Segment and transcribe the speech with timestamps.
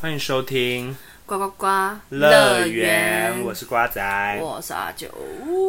[0.00, 0.96] 欢迎收听
[1.26, 1.66] 呱呱呱
[2.10, 5.08] 乐园，我是瓜仔，我是阿九，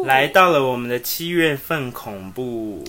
[0.06, 2.84] 来到了我们的七月份恐怖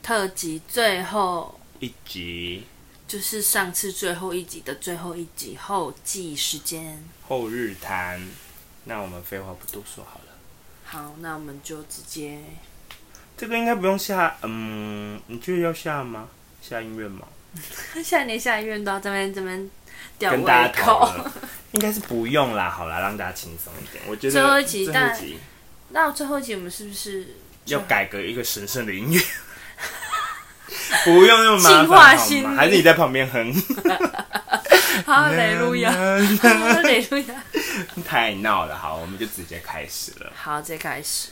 [0.00, 2.66] 特辑最后一集，
[3.08, 8.24] 就是上次最后一集的最后一集后记时间后日谈。
[8.84, 10.32] 那我们废话不多说好了，
[10.84, 12.38] 好，那我们就直接
[13.36, 16.28] 这个应该不用下，嗯，你觉得要下吗？
[16.62, 17.26] 下音乐吗？
[18.04, 19.68] 下年下音乐都要这边这边。
[20.18, 21.30] 跟大家讨论，
[21.72, 22.68] 应该是不用啦。
[22.68, 24.02] 好啦，让大家轻松一点。
[24.06, 25.18] 我觉得最后一集，但
[25.90, 27.36] 那最后一集我们是不是
[27.66, 29.20] 要改革一个神圣的音乐？
[31.04, 32.54] 不用那么麻烦好吗？
[32.56, 33.52] 还是你在旁边哼？
[35.06, 37.42] 哈雷路亚，哈雷路亚，
[38.06, 38.76] 太闹了。
[38.76, 40.32] 好，我们就直接开始了。
[40.34, 41.30] 好，直接开始。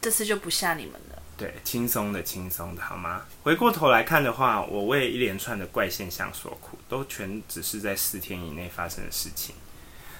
[0.00, 1.22] 这次就不吓你们了。
[1.36, 3.22] 对，轻松的，轻松的，好吗？
[3.42, 9.56] 回过头来看的话，我为一连串的怪现象所苦，都全只是在四天以内发生的事情。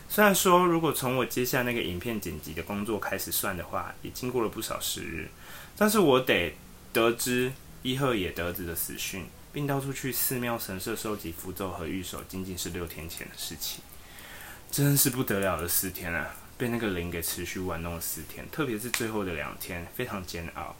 [0.08, 5.28] 虽然说，如果从我接下那个影片剪辑的工作开始算的话，也经过了不少时日，
[5.76, 6.56] 但是我得
[6.92, 7.52] 得知
[7.84, 13.80] 伊贺野得子的死讯，并到处去寺庙神社收集符咒和御守，仅仅是六天前的事情，
[14.68, 16.34] 真是不得了的四天啊！
[16.58, 20.74] 被那个灵给持续玩弄了四天，特别是最后的两天，非常煎熬。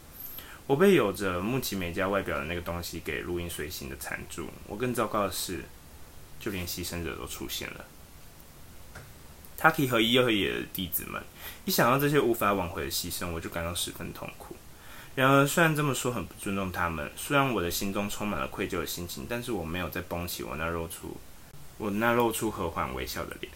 [0.66, 4.48] 我被有着木崎美嘉外表的那个东西给如影随形的缠住。
[4.66, 5.62] 我更糟糕的是，
[6.44, 7.86] 就连牺牲者都出现了。
[9.58, 11.22] Taki 和伊贺野的弟子们，
[11.64, 14.54] 一想到这些无法挽回的牺牲，我就感到十分痛苦。
[15.14, 21.16] 然而，虽然这么说很不尊重他们，虽然我的心中充满了愧疚的心情，但是我没有再绷起我那露出
[21.78, 23.50] 我那露出和缓微笑的脸。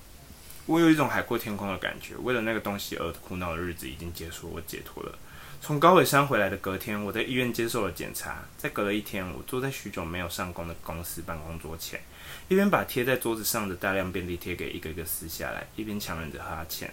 [0.64, 2.16] 我有一种海阔天空的感觉。
[2.16, 5.18] 为了那个东西而苦恼的日子已经结束，我解脱了。
[5.60, 8.44] 从高尾山回来的隔天，我在医院接受了检查。
[8.56, 12.00] 在隔了一天，我坐在许久没有上工的公司办公桌前，
[12.48, 16.90] 一边把贴在桌子上的大量便利贴给一个一个撕下来，一边强忍着哈欠。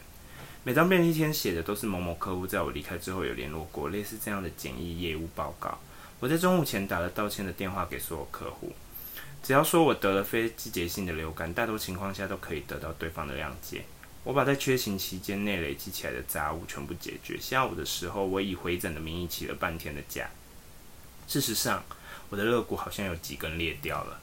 [0.64, 5.80] 每张便利贴写的都是某某客户在我离开之后有联络过，类似这样的简易业务报告。
[6.20, 8.74] 我在中午前打了道歉的电话给所有客户，
[9.42, 13.84] 只要说我得了非季节性的流感，大多情况下都可以得到对方的谅解。
[14.26, 17.40] 我把在缺勤期间内累积起来的杂物全部解决。
[17.40, 20.28] 下午的时候，我以回诊的名义请了半天的假。
[21.28, 21.84] 事实上，
[22.30, 24.20] 我的肋骨好像有几根裂掉了，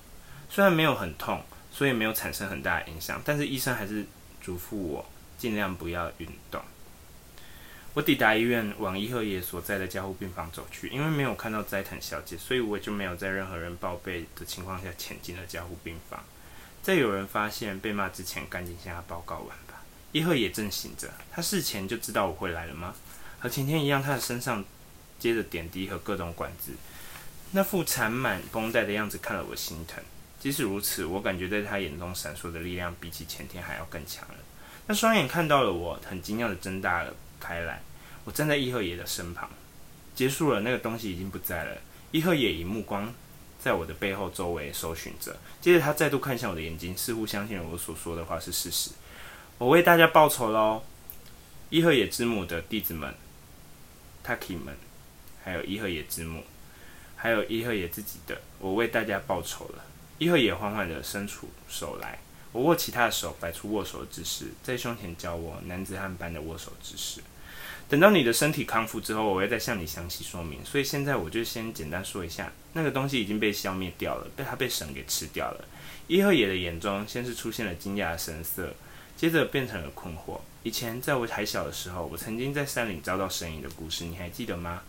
[0.55, 1.43] 虽然没有很痛，
[1.73, 4.05] 所以没有产生很大的影响，但是医生还是
[4.39, 5.03] 嘱咐我
[5.39, 6.61] 尽量不要运动。
[7.95, 16.23] 我抵达医院，往伊贺野所在的加护病房走去，因为没有看到斋藤小姐，所以我就没有在任何人报备的情况下潜进了加护病房。
[16.83, 19.83] 在有人发现被骂之前，赶紧向他报告完吧。
[20.13, 22.95] 伊贺野正醒着，他事前就知道我会来了吗？
[23.41, 24.63] 和前天一样，他的身上
[25.19, 26.73] 接着点滴和各种管子，
[27.53, 30.05] 那副缠满绷带的样子看了我心疼。
[30.43, 34.35] 即使如此，我感觉在他眼中闪烁的力量比起前天还要更强了。
[34.89, 37.81] 那双眼看到了我，很惊讶的睁大了开来。
[38.25, 39.49] 我站在伊贺野的身旁，
[40.17, 41.77] 结束了，那个东西已经不在了。
[42.11, 43.15] 伊贺野以目光
[43.63, 48.91] 在我的背后周围搜寻着，接着他再度看向我的眼睛，似乎相信了我所说的话是事实。
[49.59, 50.83] 我为大家报仇喽！
[51.71, 53.15] 伊贺野之母的弟子们
[54.27, 54.77] ，Taki 们，
[55.45, 56.43] 还有伊贺野之母，
[57.15, 59.85] 还有伊贺野自己的，我为大家报仇了。
[60.23, 62.17] 伊贺野缓缓地伸出手来，
[62.53, 67.21] 我握起他的手，摆出握手姿势，在胸前教我男子汉般的握手姿势。
[67.89, 70.65] 等到你的身体康复之后，我会再向你详细说明。
[70.65, 75.65] 所以现在我就先简单说一下，那个东西已经被消灭掉了，被他被神给吃掉了。
[76.07, 78.73] 伊贺野的眼中先是出现了惊讶的神色。
[79.17, 80.39] 接着变成了困惑。
[80.63, 84.83] 以前在我还小的时候，我曾经在山里遭到神隐的故事，你还记得吗？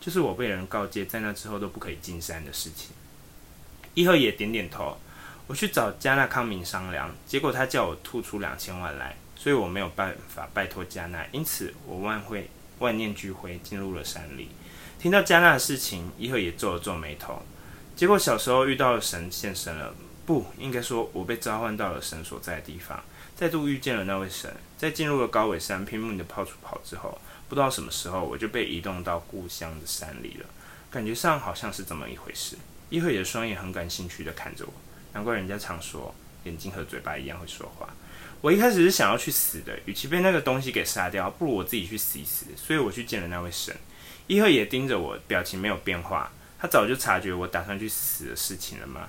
[0.00, 2.90] 就是我被人告诫在那之后都不可以进山的事情。
[3.96, 4.94] 伊贺也点点头。
[5.46, 14.50] 我去找加纳康明商量，结果他叫我吐出两千万来，所以我没有办法拜托加纳，因此我万会万念俱灰进入了山里。
[14.98, 17.40] 听到加纳的事情，伊贺也皱了皱眉头。
[17.94, 19.94] 结果小时候遇到了神现身了，
[20.26, 23.02] 不应该说，我被召唤到了神所在的地方。
[23.34, 30.46] 再度遇见了那位神，在进入了高尾山拼命的跑出跑之后，不知道什么时候我就被移动到故乡的山里了，
[30.90, 32.56] 感觉上好像是这么一回事。
[32.88, 34.72] 伊贺野双眼很感兴趣的看着我，
[35.12, 37.88] 难怪人家常说眼睛和嘴巴一样会说话。
[38.40, 42.46] 我一开始是想要去死的，与其被那个东西给杀掉，不如我自己去死一死。
[42.56, 43.74] 所以我去见了那位神。
[44.26, 49.08] 伊贺野盯着我，表情没有变化，他早就察觉我打算去死的事情了吗？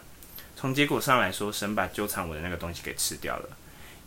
[0.56, 3.50] 从结果上来说，神把纠缠我的那个东西给吃掉了。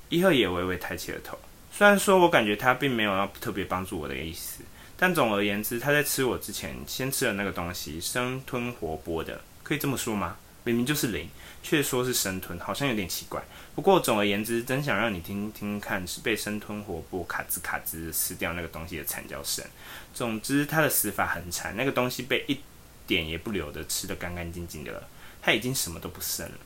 [0.08, 1.38] 伊贺野微微抬起了头，
[1.72, 4.64] 虽然说我感觉他并没有要特别帮助我的意思，
[4.96, 9.40] 但总而言之，他在吃我之前先吃了那个东西，生吞活剥的，
[9.70, 10.36] 可以这么说吗？
[10.64, 11.28] 明明就是零，
[11.62, 13.40] 却说是生吞，好像有点奇怪。
[13.72, 19.64] 不过总而言之，真想让你听听看，是被生吞活剥、卡兹卡兹吃掉那个东西的惨叫声。
[20.12, 22.58] 总之，他的死法很惨，那个东西被一
[23.06, 25.08] 点也不留的吃得干干净净的了，
[25.40, 26.58] 他已经什么都不剩了。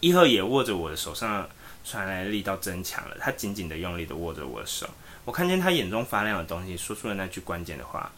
[0.00, 1.46] 伊贺也握着我的手上
[1.84, 4.88] 传来的力道增强了，他紧紧的用力的握着我的手，
[5.26, 8.10] 我看见他眼中发亮的东西，说出了那句关键的话：“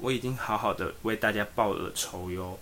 [0.00, 2.58] 我已经好好的为大家报了仇哟。”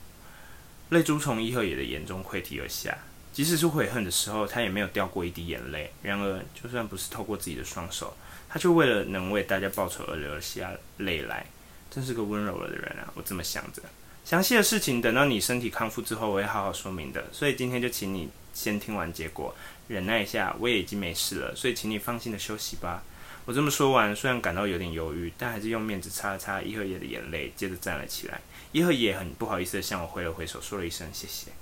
[0.95, 2.97] 泪珠从伊贺野的眼中溃堤而下，
[3.33, 5.93] 即使是悔恨的时候，他也没有掉过一滴眼泪。
[6.03, 8.17] 然而，就算不是透过自己的双手，
[8.49, 11.45] 他却为了能为大家报仇而流下泪来，
[11.91, 13.11] 真是个温柔了的人啊！
[13.15, 13.83] 我这么想着。
[14.25, 17.27] 详细的事情等到你身体康复之后，我会好好说明的。
[17.33, 18.31] 所以今天就请你。
[18.55, 19.53] 先听完结果，
[19.89, 23.03] 忍耐一下，我也已经没事了，所以请你放心的休息吧。
[23.47, 28.41] 我这么说完，虽然感到有点犹豫，但还是用面子擦了擦伊贺野的眼泪，接着站了起来。
[28.75, 31.53] 伊和也很不好意思的向我挥了挥手，说了一声谢谢。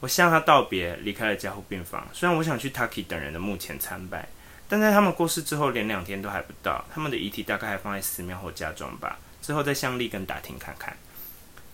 [0.00, 2.08] 我向他道别，离开了加护病房。
[2.14, 4.26] 虽然我想去 Taki 等人的墓前参拜，
[4.66, 9.18] 但在他们过世之后，连两天都还不到，他们的遗体大概还放在寺庙或家中吧。
[9.42, 10.96] 之后再向立根打听看看。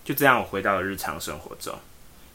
[0.04, 1.78] 就这样，我回到了日常生活中。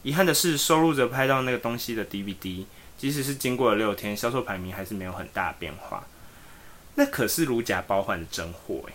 [0.02, 2.64] 遗憾的是，收录着拍到那个东西的 DVD，
[2.96, 6.06] 即使是经过了六天，销售排名还是没有很大的变化。
[6.94, 8.94] 那可是如假包换的真货诶，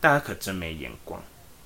[0.00, 1.22] 大家可真没眼光。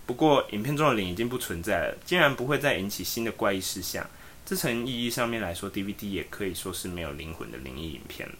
[0.07, 4.07] 不过，影片中的灵已经不存在了，竟然不会再引起新的怪异事项。
[4.45, 8.35] 这层意义上面来说，DVD 也可以说是没有灵魂的灵异影片了。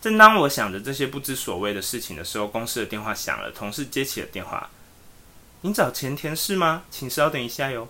[0.00, 4.68] 正当我想着这些不知所谓的事情的时候，公司的电话响了，同事接起了电话
[5.62, 6.84] ：“您找前田是吗？
[6.90, 7.88] 请稍等一下哟。”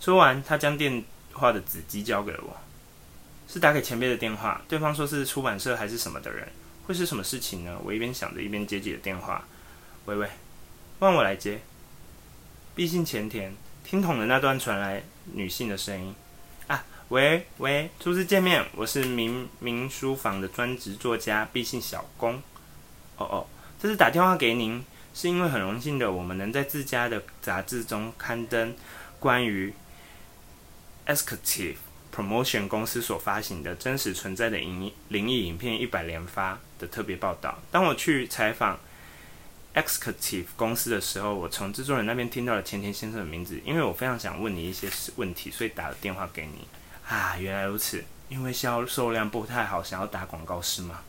[0.00, 1.04] 说完，他将电
[1.34, 2.56] 话的子机交给了我，
[3.46, 4.62] 是打给前辈的电话。
[4.66, 6.48] 对方说是出版社还是什么的人，
[6.86, 7.78] 会是什么事情呢？
[7.84, 9.46] 我一边想着，一边接起了电话。
[10.06, 10.28] 喂喂，
[10.98, 11.60] 换我来接。
[12.74, 13.54] 毕姓前田，
[13.84, 15.02] 听筒的那段传来
[15.32, 16.14] 女性的声音。
[16.66, 22.42] 啊，喂喂，初次见面，我是明明书房的专职作家毕姓小宫。
[23.16, 23.46] 哦哦，
[23.80, 24.84] 这次打电话给您，
[25.14, 28.74] 是因为很荣幸的，我们能在自家的杂志中刊登
[29.20, 29.72] 关于。
[31.06, 31.76] Executive
[32.14, 37.58] Promotion 公司所发行的真实存在的灵异影片一百连发的特别报道。
[37.70, 38.78] 当我去采访
[39.80, 46.66] Executive 公司的时候，我从制作人那边听到了前田先生的名字，因为我非常想问你一些问题，所以打了电话给你。
[47.08, 51.00] 啊，原来如此，因为销售量不太好，想要打广告是吗？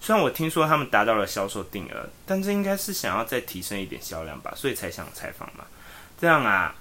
[0.00, 5.64] 虽然我听说他们达到了销售定额，但这应该是想要再提升一点销量吧，所以才想采访嘛。
[6.20, 6.74] 这样啊。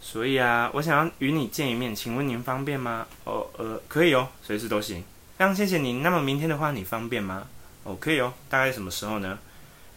[0.00, 3.06] 所以啊，我想要与你见一面，请问您方便吗？
[3.22, 5.04] 哦，呃，可以哦，随时都行。
[5.38, 6.02] 非常谢谢您。
[6.02, 7.46] 那么明天的话，你方便吗？
[7.84, 8.34] 哦，可以哦。
[8.50, 9.38] 大概什么时候呢？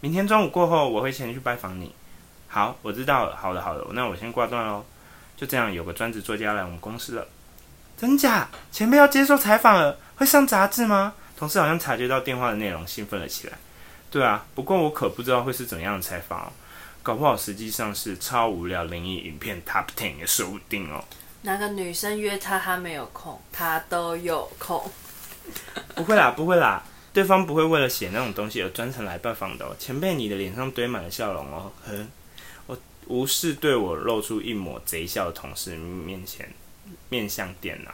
[0.05, 1.91] 明天中午过后，我会前去拜访你。
[2.47, 3.35] 好，我知道了。
[3.35, 3.83] 好的，好的。
[3.93, 4.85] 那我先挂断喽。
[5.35, 7.27] 就这样，有个专职作家来我们公司了。
[7.97, 8.47] 真假？
[8.71, 11.15] 前辈要接受采访了，会上杂志吗？
[11.35, 13.57] 同事好像察觉到电话的内容，兴奋了起来。
[14.11, 16.51] 对啊，不过我可不知道会是怎样的采访哦。
[17.01, 21.03] 搞不好实际上是超无聊灵异影片 Top Ten 也说不定哦。
[21.41, 24.87] 哪个女生约他，他没有空，他都有空。
[25.95, 26.83] 不会啦，不会啦，
[27.15, 29.73] 对方不会为了写那种东西而专程来拜访的哦。
[29.79, 31.71] 前辈，你的脸上堆满了笑容哦。
[31.85, 32.05] 呵，
[32.67, 32.77] 我
[33.07, 36.51] 无视对我露出一抹贼笑的同事面前
[37.07, 37.91] 面向电脑。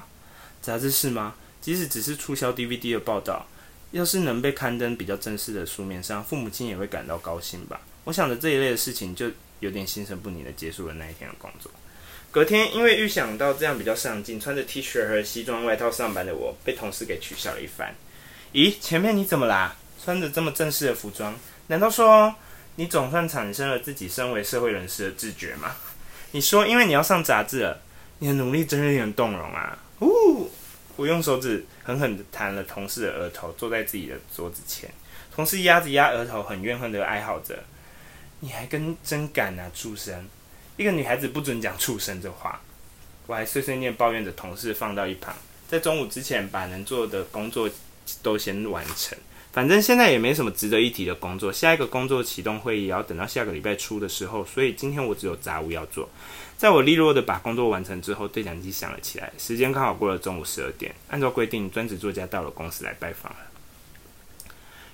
[0.60, 1.36] 杂志是吗？
[1.62, 3.46] 即使只是促销 DVD 的报道，
[3.92, 7.80] 要是能被刊登比较正式的书面上，父母亲也会感到高兴吧。
[8.06, 11.72] 我想着这一类的事情，就有点心神不宁的结束了那一天的工作。
[12.32, 17.94] 隔天，因为预想到这样比较上进，穿着 T 恤和西装外套上班的我，被同事给取笑了一番。
[18.54, 19.76] 咦，前面你怎么啦？
[20.04, 21.34] 穿着这么正式的服装，
[21.68, 22.36] 难道说
[22.76, 25.76] 你总算产生了自己身为社会人士的自觉吗？
[26.32, 27.82] 你说，因为你要上杂志了，
[28.20, 29.78] 你的努力真令人动容啊！
[30.02, 30.50] 呜，
[30.98, 34.90] 我用手指狠狠地弹了同事的额头，坐在自己的桌子前。
[35.34, 37.64] 同事压着压额头，很怨恨地哀嚎着。
[38.42, 40.28] 你还跟真敢啊，畜生！
[40.76, 42.60] 一个女孩子不准讲畜生这话。
[43.28, 45.34] 我还碎碎念抱怨着同事放到一旁，
[45.70, 47.70] 在中午之前把能做的工作
[48.22, 49.18] 都先完成。
[49.52, 56.08] 反正现在也没什么值得一提的工作，下一个工作启动会议也要等到下个礼拜初的时候，所以今天我只有杂务要做。
[56.58, 60.96] 在我利落的把工作完成之后，对讲机响了起来，时间刚好过了中午十二点。
[61.10, 63.40] 按照规定，专职作家到了公司来拜访了。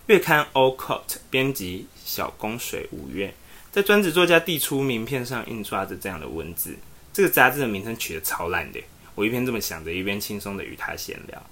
[0.07, 3.35] 月刊《Old Coat》编辑小宫水五月，
[3.71, 6.75] 在专职作家递出名片上印刷着这样的文字。
[7.13, 8.79] 这个杂志的名称取得超烂的。
[9.13, 11.43] 我一边这么想着，一边轻松的与他闲聊。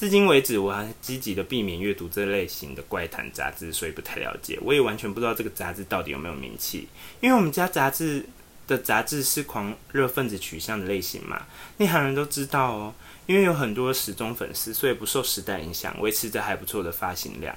[0.00, 4.58] 至今为止，我还积极的避免阅读这类型的怪谈杂志，所以不太了解。
[4.62, 6.88] 我也完全不知道这个杂志到底有没有名气，
[7.20, 8.24] 因为我们家杂志
[8.66, 11.42] 的杂志是狂热分子取向的类型嘛？
[11.76, 12.94] 内行人都知道哦，
[13.26, 17.54] 因为有很多时钟粉丝，所以不受时代影响，维持着还不错的发行量。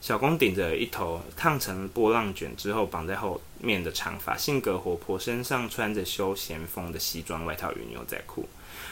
[0.00, 8.48] 小公顶着一头烫成波浪卷之后绑在后面的长发，性格活泼，身上穿着休闲风的西装外套与牛仔裤。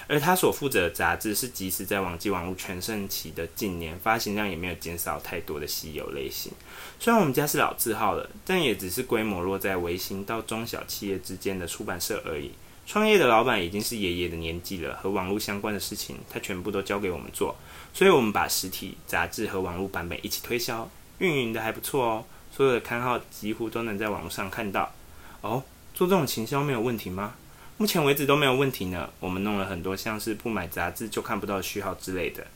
[0.08, 6.52] 而他所负责的杂志是即使在网际网路全盛期的近年，发行量也没有减少太多的稀有类型。
[7.00, 12.52] 虽然我们家是老字号了，但也只是规模落在微型到中小企业之间的出版社而已。
[12.86, 17.56] 创业的老板已经是爷爷的年纪了，和网络相关的事情他全部都交给我们做，
[17.92, 22.24] 所以我们把实体杂志和网络版本一起推销，运营的还不错哦。
[22.52, 24.94] 所有的刊号几乎都能在网络上看到。
[25.40, 27.34] 哦，做这种行销没有问题吗？
[27.78, 29.10] 目前为止都没有问题呢。
[29.20, 32.46] 我们弄了很多像是不买杂志就看不到序号之类的。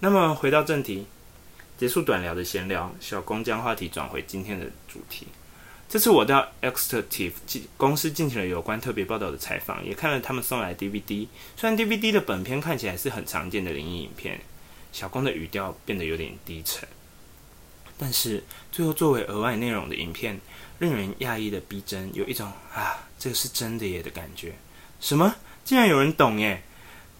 [0.00, 1.06] 那么回到正题，
[1.78, 5.28] 结束短聊的闲聊，小公将话题转回今天的主题。
[5.88, 7.32] 这次我到 Executive
[7.76, 11.28] 公司进行了有关特别报道的采访，也看了他们送来 DVD。
[11.56, 14.40] 虽然 DVD 的本片看起来是很常见的灵异影片，
[14.90, 16.88] 小公的语调变得有点低沉。
[17.96, 20.40] 但是最后作为额外内容的影片，
[20.80, 24.52] 令人讶异的逼真，有一种啊，这个是真的耶的感觉。
[25.04, 25.36] 什么？
[25.66, 26.62] 竟然有人懂耶？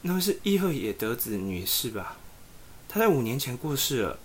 [0.01, 2.17] 那位是伊贺野德子女士吧？
[2.89, 4.19] 她在五年前过世了。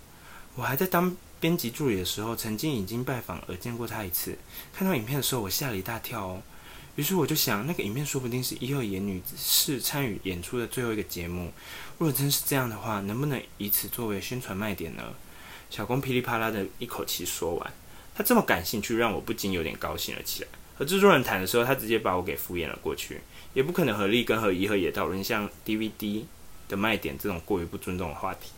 [0.55, 4.37] 我还在当编辑助理的时候，曾经已经拜访而见过她一次。
[4.73, 6.41] 看到影片的时候，我吓了一大跳哦。
[6.95, 11.51] 于是我就想，那个影片说不定是伊贺野女士参与演出的最后一个节目。
[11.97, 15.03] 如果真是这样的话，能不能以此作为宣传卖点呢？
[15.69, 17.73] 小公噼里啪啦的一口气说完，
[18.15, 20.47] 他这么感兴趣，让我不禁有点高兴了起来。
[20.77, 23.19] 和制作人谈的时候，他直接把我给敷衍了过去，
[23.59, 26.23] 也不可能合力跟和怡和野讨论像 DVD
[26.69, 28.51] 的卖点这种过于不尊重的话题。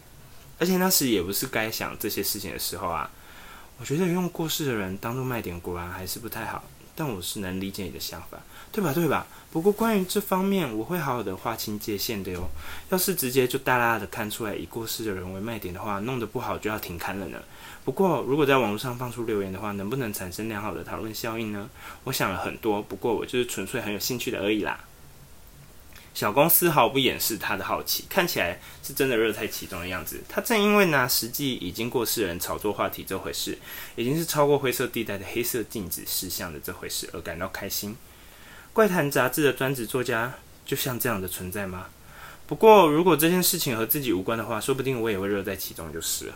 [0.59, 3.09] 而且那时也不是该想这些事情的时候啊。
[3.79, 6.63] 我觉得用过世的人当做卖点，果然还是不太好。
[6.93, 8.37] 但我是能理解你的想法，
[8.71, 8.93] 对吧？
[8.93, 9.25] 对吧？
[9.51, 12.47] 不过关于这方面，我会好好的划清界限的哟。
[12.91, 17.39] 要是直接就大大的看出来以过世的人为卖点的话，弄得不好就要停刊了呢。
[17.83, 21.67] 不过如果在网络上放出留言的话，能不能产生良好的讨论效应呢？
[22.03, 24.79] 我想了很多，不过我就是纯粹很有兴趣的而已啦。
[26.13, 30.21] 小公丝毫不掩饰他的好奇，看起来是真的乐在其中的样子。
[30.27, 33.57] 他正因为拿实际已经过世人炒作话题这回事，
[33.95, 37.95] 已经是超过灰色地带的黑色镜子事项的这回事而感到开心。
[38.73, 40.33] 怪谈杂志的专职作家
[40.65, 41.87] 就像这样的存在吗？
[42.45, 46.35] 不过如果这件事情和自己无关的话，说不定我也会乐在其中就是了。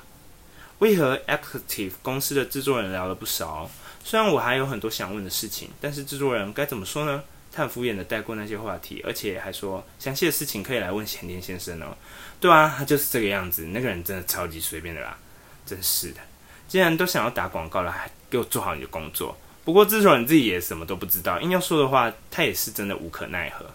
[0.79, 3.70] 为何 Active 公司的制作人聊了不少，
[4.03, 7.24] 虽然我还有很多想问的事情，但是制作人该怎么说呢？
[7.55, 11.95] 他很敷衍的带过那些话题，而且还说详细的事情可以来问咸田先生哦。
[12.41, 15.17] 对啊，他就是这个样子，那个人真的超级随便的啦，
[15.65, 16.19] 真是的。
[16.67, 19.38] 既然都想要打广告了，还给我做好你的工作。
[19.63, 23.65] 不过至少你自己也什么都不知道，硬要说的话，他也是真的无可奈何。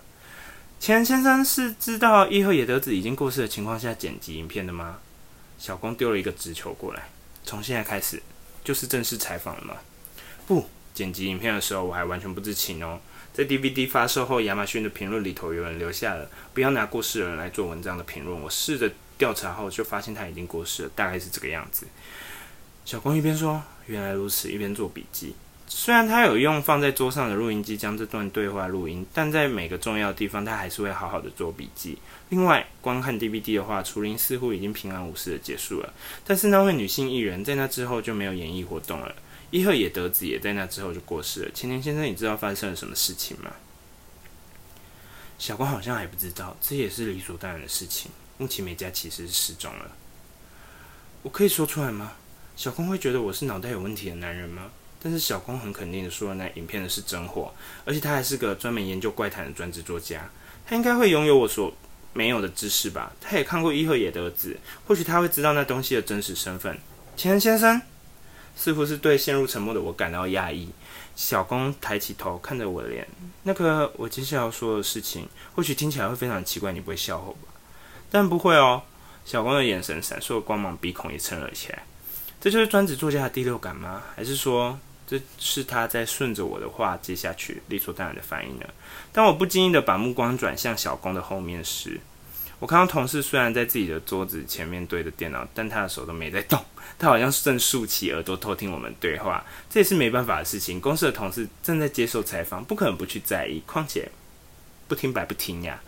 [0.78, 4.98] 钱先生是知道伊贺野德子已经过世的情况下剪辑影片的吗？
[5.58, 7.08] 小工丢了一个直球过来，
[7.44, 8.22] 从现在开始
[8.62, 9.76] 就是正式采访了吗？
[10.46, 13.00] 不，剪辑影片的时候我还完全不知情哦。
[13.40, 18.38] 在 DVD 发售后，亚马逊的评论里头有人留下了“不要拿过世的人来做文章”的评论。
[18.38, 21.86] 我试着调查后，就发现他已经过世了，大概是这个样子。
[22.84, 25.34] 小光一边说“原来如此”，一边做笔记。
[25.66, 31.96] 虽然他有用放在桌上的录音机将这段对话录音，但在每个重要的地方，他还是会好好的做笔记。
[32.28, 35.94] 另外，观看 DVD 的话，除林似乎已经平安无事的结束了，
[36.26, 39.14] 但是那位女性艺人，在那之后就没有演艺活动了。
[39.50, 41.50] 伊贺野德子也在那之后就过世了。
[41.52, 43.50] 青年先生，你知道发生了什么事情吗？
[45.38, 48.10] 小光好像还不知道，这也是理所当然的事情。
[48.38, 49.90] 木崎美嘉其实是失踪了。
[51.22, 52.12] 我可以说出来吗？
[52.56, 54.70] 小光会觉得我是脑袋有问题的男人吗？
[55.02, 57.52] 但是小光很肯定的说，那影片的是真货，
[57.86, 60.30] 而且他还是个专门研究怪谈的专职作家，
[60.66, 61.72] 他应该会拥有我所
[62.12, 63.10] 没有的知识吧？
[63.20, 66.78] 他也看过伊贺野德子，或许他会知道那东西的真实身份。
[67.16, 67.80] 青年先生。
[68.60, 70.68] 似乎是对陷入沉默的我感到压抑。
[71.16, 73.08] 小公抬起头看着我的脸，
[73.44, 77.48] 那个我接下来要说的事情，或许听起来会非常奇怪，你不会笑话吧？
[78.10, 78.82] 但不会哦。
[79.24, 81.84] 小公的眼神闪烁光芒，鼻孔也撑了起来。
[82.38, 84.02] 这就是专职作家的第六感吗？
[84.14, 88.66] 还是说这是他在顺着我的话接下去理所当然的反应呢？
[89.10, 92.00] 当我不经意的把目光转向小公的后面时，
[92.60, 96.62] 我看到同事虽然在自己的桌子前面对着电脑，但他的手都没在动。
[96.98, 100.78] 他好像正竖起耳朵偷听我们对话，这也是没办法的事情。
[100.78, 103.62] 公司的同事正在接受采访，不可能不去在意。
[103.66, 104.10] 况且
[104.86, 105.80] 不听白不听呀。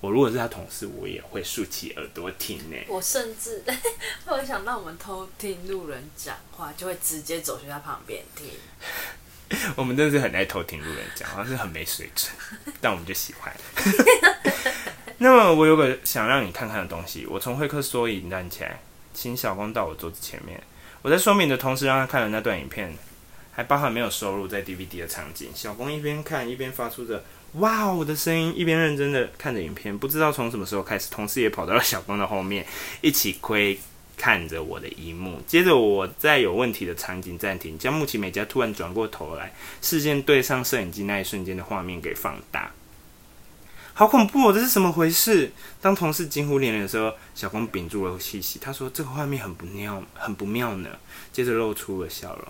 [0.00, 2.76] 我如果是他同事，我也会竖起耳朵听呢。
[2.88, 3.62] 我甚至
[4.26, 8.48] 会想让我们偷听路人讲话，就会直接走去他旁边听。
[9.76, 12.32] 我们真的是很爱偷听路人讲，话是很没水准，
[12.80, 13.54] 但我们就喜欢。
[15.20, 18.80] 那么我有个想让你看看的东西，我从会客缩影站起来，
[19.12, 20.60] 请小公到我桌子前面。
[21.02, 22.92] 我在说明的同时，让他看了那段影片，
[23.52, 25.48] 还包含没有收录在 DVD 的场景。
[25.54, 27.24] 小公一边看一边发出着
[27.58, 29.96] “哇哦”的声音，一边认真的看着影片。
[29.96, 32.64] 不知道从什么时候开始，同事也跑到了小公的后面，
[33.00, 33.76] 一起窥
[34.16, 35.40] 看着我的一幕。
[35.48, 42.72] 接着，我在有问题的场景暂停，将木崎美嘉突然转过头来，视线对上摄影机那一瞬间的画面给放大。
[43.98, 44.52] 好恐怖哦！
[44.52, 45.50] 这是怎么回事？
[45.80, 48.56] 当同事惊呼连连的时候，小光屏住了气息。
[48.60, 50.90] 他说：“这个画面很不妙，很不妙呢。”
[51.34, 52.44] 接着露出了笑容。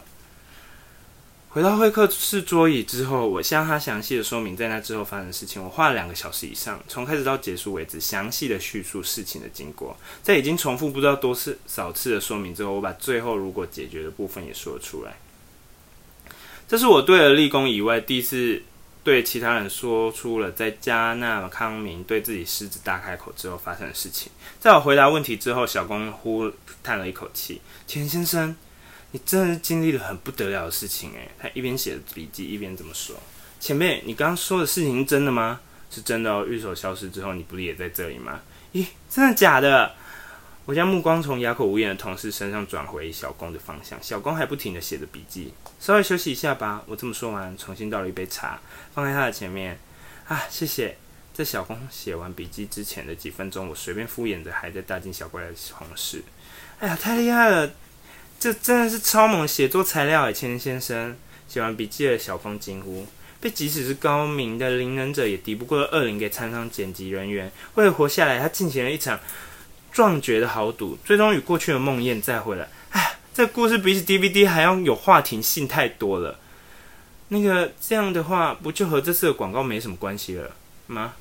[1.49, 5.65] 回到会客室桌椅之后，我向他详细的说明在那之后发生的事情。
[5.65, 9.97] 我花了两个小时以上，从开始到结束为止，详细的叙述事情的经过。
[10.23, 15.17] 在已经重复不知道多次少次的说明之后，我把最后如果解决的部分也说了出来。
[16.69, 18.63] 这是我对了立功以外第一次。
[19.09, 24.31] 对其他人说出了在加纳康明对自己狮子大开口之后发生的事情。
[24.61, 28.55] 在我回答问题之后，小公呼叹了一口气：“钱先生，
[29.13, 33.17] 你真的是经历了很不得了的事情诶。”他一边写着笔记，一边这么说
[33.59, 35.59] ：“前辈，你刚刚说的事情是真的吗？
[35.91, 36.45] 是真的哦。
[36.47, 38.41] 御守消失之后，你不是也在这里吗？
[38.75, 39.91] 咦，真的假的？”
[40.67, 45.55] 我将目光从哑口无言的同事身上转回小公的方向，小公还不停地写着笔记。
[45.81, 46.83] 稍微休息一下吧。
[46.87, 48.61] 我这么说完，重新倒了一杯茶，
[48.95, 49.79] 放在他的前面。
[50.27, 50.97] 啊，谢谢。
[51.33, 56.23] 在小公写完笔记之前的几分钟，我随便敷衍着还在大惊小怪的同事。
[56.81, 57.71] 哎呀，太厉害了！
[58.41, 61.17] 这真的是超猛写作材料诶，千先生。
[61.47, 63.07] 写完笔记的小峰惊呼：
[63.41, 69.19] 被即使是高明的灵能者也敌不过的恶灵给缠上剪辑人员，为了活下来，他进行了一场。
[69.91, 72.69] 壮绝的豪赌，最终与过去的梦魇再会了。
[72.91, 76.37] 哎，这故事比起 DVD 还要有话题性太多了。
[77.29, 80.51] 那个这样的话，不就和这次的广告没什么关系了
[80.89, 81.13] 吗？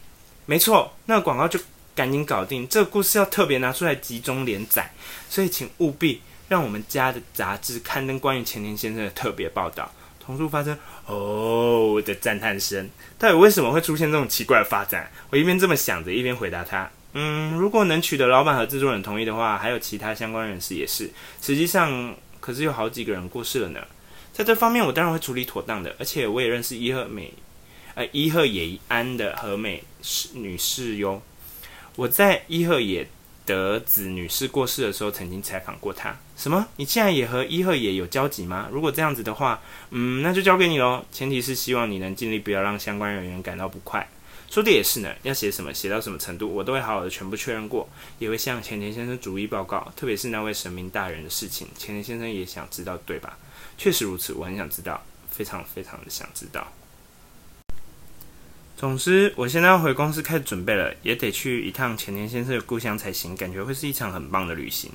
[0.47, 1.59] 没错，那个广告就
[1.93, 2.67] 赶紧搞定。
[2.67, 4.91] 这个故事要特别拿出来集中连载，
[5.29, 6.19] 所以请务必
[6.49, 9.91] 让我们家的杂志刊登关于前田先生的特别报道。
[10.19, 12.89] 同处发生哦的赞叹声，
[13.19, 15.11] 到底为什么会出现这种奇怪的发展？
[15.29, 16.89] 我一边这么想着，一边回答他。
[17.19, 21.09] 嗯，如果能取得老板和制作人同意的话，还有其他相关人士也是。
[21.41, 23.79] 实际上，可是有好几个人过世了呢。
[24.31, 25.95] 在这方面，我当然会处理妥当的。
[25.97, 27.33] 而且，我也认识伊贺美，
[27.95, 29.83] 呃，伊贺野安的和美
[30.35, 31.19] 女士哟。
[31.95, 33.07] 我在伊贺野
[33.47, 36.15] 德子女士过世的时候，曾经采访过她。
[36.37, 36.67] 什么？
[36.75, 38.69] 你现在也和伊贺野有交集吗？
[38.71, 41.03] 如果这样子的话，嗯，那就交给你喽。
[41.11, 44.07] 前提是希望你能尽力，不要让相关人员感到不快。
[44.49, 49.91] 说的也是呢，要写什么，写到什么程度，我都会好好的全部确认过，也会向前田先生逐一报告。
[49.95, 53.37] 特别是那位神明大人的事情，前田先生也想知道，对吧？
[53.77, 56.65] 确实如此，我很想知道，非常非常的想知道。
[58.77, 64.91] 总之，我现在要回公司开始准备了，也得去一趟前田先生的故乡才行，感觉会是一场很棒的旅行。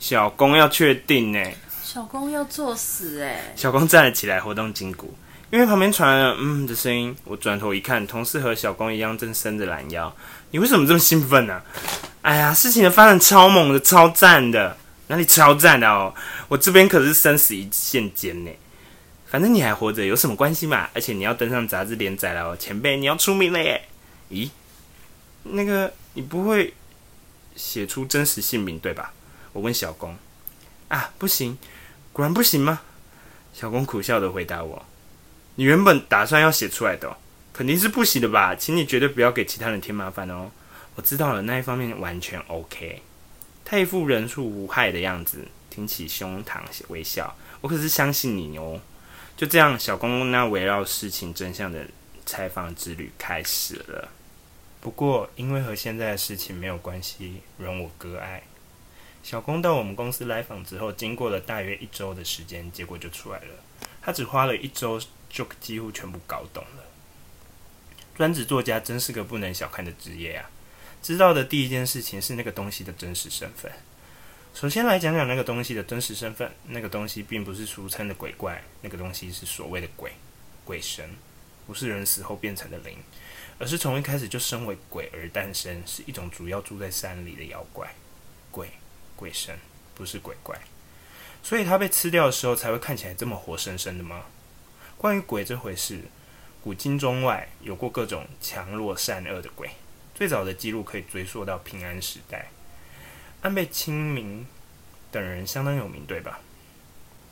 [0.00, 3.52] 小公要确定呢，小公要作死哎！
[3.54, 5.14] 小公站了起来，活动筋骨。
[5.54, 10.12] 因为旁边传来了“嗯”的声音，我转头一看，同事和小公一样正伸着懒腰。
[10.50, 11.62] 你为什么这么兴奋呢、
[12.22, 16.12] 哎呀，事情的发展超猛的，超赞的，哪里超赞的哦？
[16.48, 18.50] 我这边可是生死一线间呢。
[19.28, 20.90] 反正你还活着，有什么关系嘛？
[20.92, 23.80] 而且你要登上杂志连载了哦，前辈，你要出名了耶！
[24.30, 24.50] 咦，
[25.44, 26.74] 那个你不会
[27.54, 29.12] 写出真实姓名对吧？
[29.52, 30.16] 我问小公。
[30.88, 31.56] 啊，不行，
[32.12, 32.80] 果然不行吗？
[33.52, 34.84] 小公苦笑的回答我。
[35.56, 37.16] 你原本打算要写出来的，
[37.52, 38.56] 肯定是不行的吧？
[38.56, 40.50] 请你绝对不要给其他人添麻烦哦。
[40.96, 43.02] 我知道了，那一方面完全 OK。
[43.64, 47.36] 他一副人畜无害的样子，挺起胸膛微笑。
[47.60, 48.80] 我可是相信你哦。
[49.36, 51.86] 就这样，小公公那围绕事情真相的
[52.26, 54.08] 采访之旅开始了。
[54.80, 58.42] 不过，因为和现在的事情没有关系，容我割爱。
[59.22, 63.46] 小公到我们公司来访之后，经过了大约一周的时间，结果就出来了。
[64.02, 65.00] 他只花了一周。
[65.34, 66.84] 就几乎全部搞懂了。
[68.14, 70.48] 专职作家真是个不能小看的职业啊！
[71.02, 73.72] 知道的第一件事情是那个东西的真实身份。
[74.54, 76.48] 首先来讲讲那个东西的真实身份。
[76.68, 80.12] 那个东西并不是俗称的鬼怪，那个东西是所谓的鬼、
[80.64, 81.10] 鬼神，
[81.66, 82.96] 不是人死后变成的灵，
[83.58, 87.92] 而是从一开始就身为鬼而诞生，是一种主要住在山里的妖怪。
[88.52, 88.70] 鬼、
[89.16, 89.58] 鬼神，
[89.96, 90.56] 不是鬼怪，
[91.42, 94.26] 所以它被吃掉的时候才会看起来这么活生生的吗？
[95.04, 96.00] 关于鬼这回事，
[96.62, 99.68] 古今中外有过各种强弱善恶的鬼。
[100.14, 102.46] 最早的记录可以追溯到平安时代，
[103.42, 104.46] 安倍清明
[105.10, 106.40] 等人相当有名，对吧？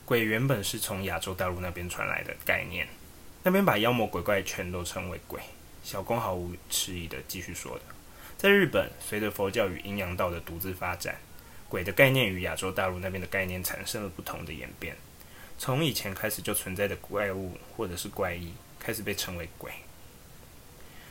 [0.05, 2.87] 鬼原本是从亚洲大陆那边传来的概念，
[3.41, 5.41] 那边把妖魔鬼怪全都称为鬼。
[5.83, 7.81] 小公毫无迟疑的继续说的，
[8.37, 11.15] 在日本，随着佛教与阴阳道的独自发展，
[11.67, 14.95] 鬼的概念与亚洲大陆那边的概念产生了不同的演变。
[15.57, 19.71] 从以前开始就存在的怪物或者是怪异，开始被称为鬼。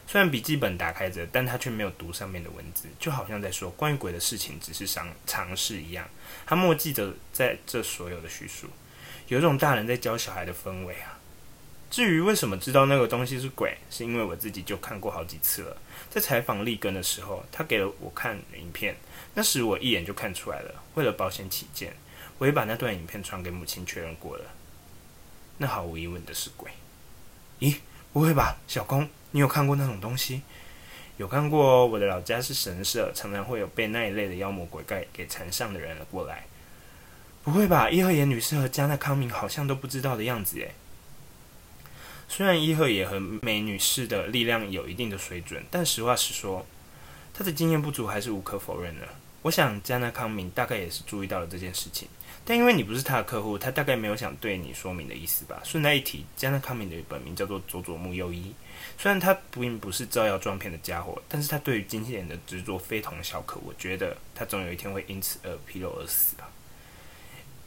[0.07, 6.07] 虽然笔记本打开着，但他却没有读上面的文字，就好像在说关于鬼的事情只是常常识一样。
[6.45, 8.67] 他默记着在这所有的叙述，
[9.29, 11.19] 有一种大人在教小孩的氛围啊。
[11.91, 15.77] 至于为什么知道那个东西是鬼，是因为我自己就看过好几次了。
[16.11, 18.97] 在采访立根的时候，他给了我看影片，
[19.35, 20.83] 那时我一眼就看出来了。
[20.95, 21.95] 为了保险起见，
[22.43, 24.45] 我也把那段影片传给母亲确认过了。
[25.59, 26.73] 那毫无疑问的是鬼。
[27.61, 27.77] 咦，
[28.13, 29.09] 不会吧，小公？
[29.31, 30.43] 你有看过那种东西？
[31.19, 31.87] 有看过哦。
[31.87, 36.43] 我的老家是神社，常常会有被那一类的妖魔鬼怪给缠上的人过来。
[37.45, 37.89] 不会吧？
[37.89, 40.75] 伊贺野女士和加纳康明好像都不知道的样子耶。
[42.29, 46.67] 虽然伊贺野和美女士的力量有一定的水准，但实话实说，
[47.33, 49.07] 她的经验不足还是无可否认的。
[49.43, 52.09] 我想加纳康明大概也是注意到了这件事情。
[52.45, 55.61] 但因为你不是他的客户，他大概没有想对你说明的意思吧。
[55.65, 58.53] 顺带一提，加纳康明的本名叫做佐佐木优一。
[58.99, 63.61] 虽然他并不是招摇撞骗的家伙，但是他对于金钱的执着非同小可。
[63.65, 66.51] 我觉得他总有一天会因此而披露而死吧。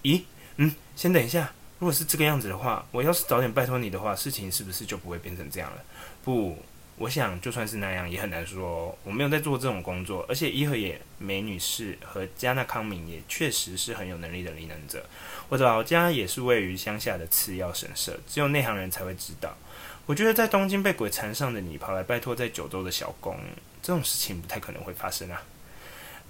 [0.03, 0.21] 咦？
[0.57, 1.51] 嗯，先等一下。
[1.79, 5.83] 如果是这个样子的话，我要是早点拜托你的话，事情是不是就不会变成这样了？
[6.23, 6.57] 不。
[6.97, 8.97] 我想，就算是那样，也很难说。
[9.03, 15.05] 我没有在做这种工作，而且伊和野美女士和加纳康明也确实是很有能力的灵能者。
[15.49, 19.57] 我的老家也是位于乡下的次要神社，只有内行人才会知道。
[20.05, 23.37] 我觉得在东京被鬼缠上的你，跑来拜托在九州的小公，
[23.81, 25.43] 这种事情不太可能会发生啊。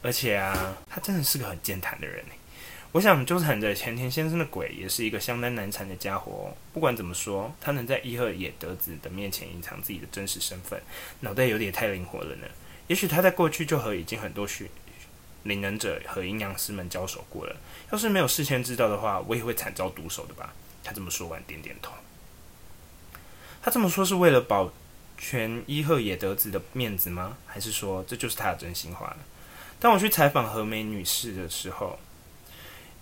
[0.01, 2.25] 而且啊，他真的是个很健谈的人。
[2.95, 6.55] 我想纠缠着前田先生的鬼也是一个相当难缠的家伙哦。
[6.71, 10.81] 不管怎么说，他能在伊贺野德子的面前隐藏自己的真实身份，
[11.19, 12.47] 脑袋有点太灵活了呢。
[12.87, 14.71] 也许他在过去就和已经很多许
[15.43, 17.57] 灵能者和阴阳师们交手过了。
[17.91, 20.53] 要是没有事先知道的话，我也会惨遭毒手的吧。
[20.81, 21.91] 他这么说完，点点头。
[23.61, 24.71] 他这么说是为了保
[25.17, 27.35] 全伊贺野德子的面子吗？
[27.45, 29.17] 还是说这就是他的真心话呢？
[29.81, 31.99] 当我去采访和美女士的时候。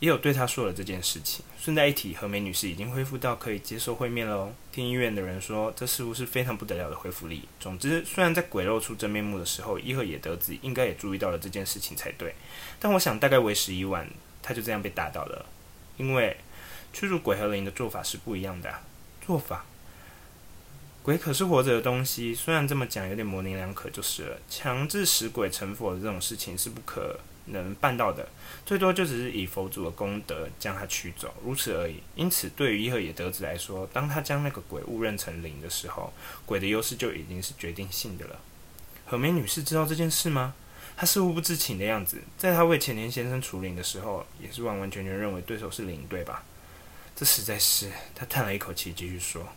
[0.03, 1.45] 也有对他说了这件事情。
[1.57, 4.53] 顺带一提，和美女士已经恢复到可以接受会面喽。
[4.69, 7.47] 听医院的人说，这似乎是非常不得了的恢复力。
[7.57, 12.35] 总之，虽然在鬼露出真面目的时候，伊贺也得知应该也注意到了这件事情才对。
[12.81, 14.05] 但我想，大概为时已晚，
[14.41, 15.45] 他就这样被打倒了。
[15.95, 16.35] 因为
[16.91, 18.69] 驱逐鬼和灵的做法是不一样的。
[19.25, 19.63] 做法，
[21.01, 24.37] 鬼可是活着的东西，虽然这么讲有点模棱两可，就是了。
[24.49, 28.27] 强制使鬼成佛的这种事情是不可能办到的，
[28.65, 31.97] 最多就只是以佛祖的功德将他驱走，如此而已。
[32.15, 36.13] 因此，对于伊贺野德子来说，当他将那个鬼误认成灵的时候，
[36.45, 38.39] 鬼的优势就已经是决定性的了。
[39.05, 40.53] 和美女士知道这件事吗？
[40.95, 46.43] 她似乎不知情的样子，在她为前田先生除灵的时候，也是完完全全认为对手是灵，对吧？
[47.15, 47.91] 这实在是……
[48.15, 49.47] 他叹了一口气，继续说。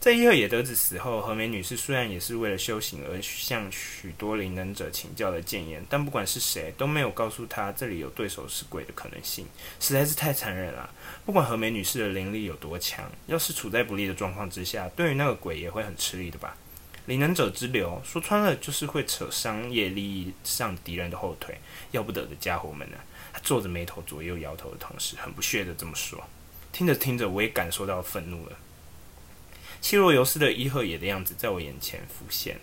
[0.00, 9.44] 在伊贺野德子死后，和美女士虽然也是为了修行而向许多灵能者请教了建言，但不管是谁都没有告诉她这里有对手是鬼的可能性，
[9.80, 10.88] 实在是太残忍了。
[11.26, 16.56] 不管和美女士的灵力有多强，要是处在不利的状况之下，对于那个鬼也会很吃力的吧？
[17.06, 21.58] 灵能者之流，说穿了就是会扯商业利益上敌人的后腿，
[21.90, 23.02] 要不得的家伙们呢、啊。
[23.32, 26.22] 他皱着眉头左右摇头的同时，很不屑的这么说。
[26.72, 28.52] 听着听着，我也感受到愤怒了。
[29.80, 32.58] 气若游丝的伊贺野的样子在我眼前浮现，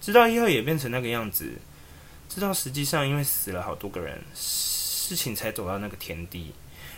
[0.00, 1.54] 直到伊贺野变成那个样子，
[2.28, 6.52] 直到实际上因为死了好多个人，事情才走到那个田地，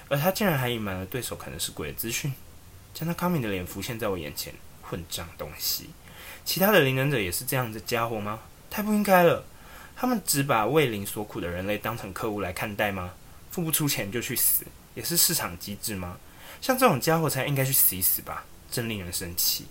[0.08, 2.32] 而他竟然还隐瞒了对手可能是鬼的资讯。
[2.92, 5.90] 将他康敏的脸浮现在我眼前，混账东西！
[6.46, 8.40] 其他的灵能者也是这样的家伙吗？
[8.70, 9.44] 太不应该了！
[9.94, 13.12] 他们只把为灵所苦的人类当成客户来看待吗？
[13.50, 14.64] 付不出钱就去死，
[14.94, 16.16] 也是市场机制吗？
[16.62, 18.46] 像这种家伙才应该去死一死吧！
[18.70, 19.66] 真令人生气，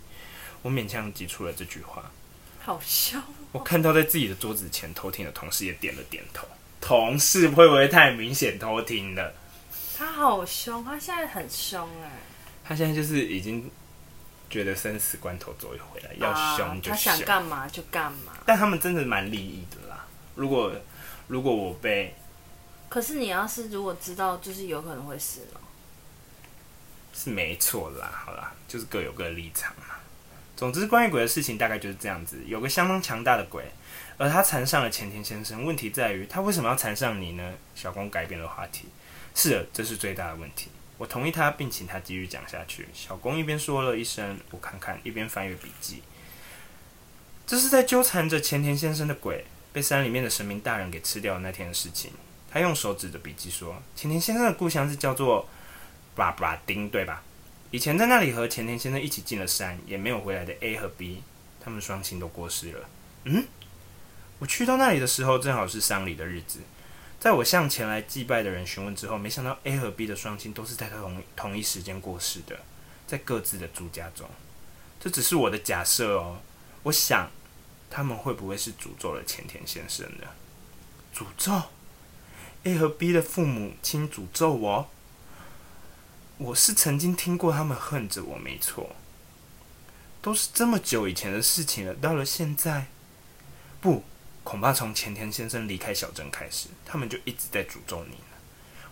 [0.62, 2.12] 我勉强挤出了这句话。
[2.60, 3.22] 好凶！
[3.52, 6.48] 我看到在自己的桌子前偷听的同事也点了点头。
[6.82, 9.34] 同事会不会太明显偷听了？
[9.98, 12.12] 他好凶，他现在很凶哎。
[12.64, 13.70] 他现在就是已经
[14.50, 18.34] 觉得生死关头走一回来，要凶就凶，他想干嘛就干嘛。
[18.46, 20.06] 但他们真的蛮利益的啦。
[20.34, 20.72] 如果
[21.28, 22.16] 如果我被，
[22.90, 25.62] 可是你要是如果知道，就是有可能会死了。
[27.16, 29.96] 是没错啦，好啦，就是各有各的立场嘛。
[30.58, 32.38] 总之，关于鬼的事情大概就是这样子。
[32.46, 33.64] 有个相当强大的鬼，
[34.18, 35.66] 而他缠上了前田先生。
[35.66, 37.54] 问题在于，他为什么要缠上你呢？
[37.74, 38.90] 小公改变了话题。
[39.34, 40.70] 是的，这是最大的问题。
[40.98, 42.88] 我同意他，并请他继续讲下去。
[42.94, 46.02] 小公一边说了一声“我看看”，一边翻阅笔记。
[47.46, 52.12] 这是在纠缠着前田先生的鬼被山里面的神明大人给吃掉那天的事情。
[52.50, 55.50] 他用手指着笔记说：“前田先生的故乡是叫做
[56.16, 57.22] 巴巴丁，对吧？
[57.72, 61.22] 以前在那里和前田先生一起进了山，也没有回来的 A 和 B，
[61.60, 62.90] 他们双亲都过世了。
[63.26, 63.46] 嗯，
[64.40, 66.60] 我去到那里的时候，正好是丧礼的日子。
[67.20, 72.60] 在我向前来祭拜的人询问之后，没想到 A 和 B 的双亲都是在同同一时间过世的，
[73.08, 74.30] 在各自的住家中。
[75.00, 76.40] 这只是我的假设哦。”
[76.84, 77.32] 我想，
[77.90, 80.28] 他们会不会是诅咒了前田先生呢？
[81.16, 81.64] 诅咒
[82.64, 84.90] ？A 和 B 的父母亲诅咒我？
[86.38, 88.96] 我是曾经听过他们恨着我，没错。
[90.22, 92.88] 都是这么久以前的事情了，到了现在，
[93.80, 94.04] 不，
[94.44, 98.38] 恐怕从前田先生离开小镇开始，他们就一直在诅咒你了。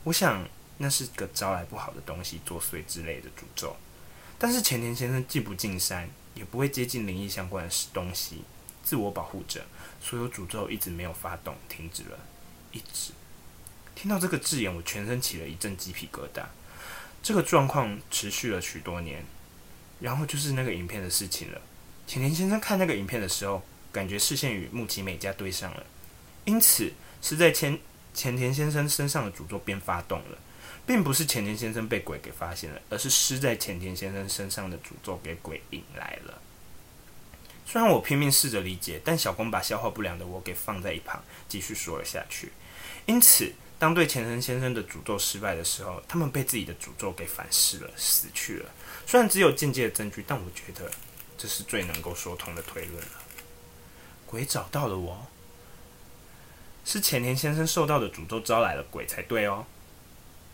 [0.04, 3.76] 我想，那是个招来不好的东西作祟之类的诅咒。
[4.38, 6.10] 但是前田先生既不进山。
[6.36, 8.44] 也不会接近灵异相关的东西，
[8.84, 9.64] 自我保护着，
[10.02, 12.18] 所有诅咒一直没有发动，停止了，
[12.72, 13.12] 一直。
[13.94, 16.44] 听到这个字眼，我全身起了一阵鸡皮疙瘩。
[17.24, 19.26] 这个状况持续了许多年，
[20.00, 21.62] 然后就是那个影片的事情了。
[22.06, 25.84] 浅田先生看那个影片的时候，感觉视线与木崎美嘉对上了，
[26.46, 27.80] 因此是在前
[28.14, 30.38] 浅田先生身上的诅咒便发动了。
[30.86, 36.42] 并不是浅田先生被鬼给发现了，而是施在浅田先生身上的诅咒给鬼引来了。
[37.66, 42.52] 虽然我拼命试着理解，但小公把消化不良的我给放在一旁，继续说了下去。
[43.06, 48.70] 因此，当对前田先生的诅咒失败的时候，他们被自己的诅咒给反噬了，死去了。
[49.06, 50.90] 虽然只有间接的证据，但我觉得
[51.38, 53.12] 这是最能够说通的推论了。
[54.26, 55.28] 鬼找到了我，
[56.86, 59.66] 是前田先生受到的诅咒招来了鬼才对哦。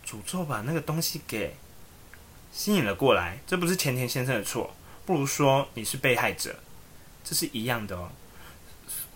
[0.05, 1.55] 诅咒把那个东西给
[2.51, 6.59] 吸引了过来，这不是前田先生的错，不如说你是被害者，
[7.23, 8.09] 这是一样的哦。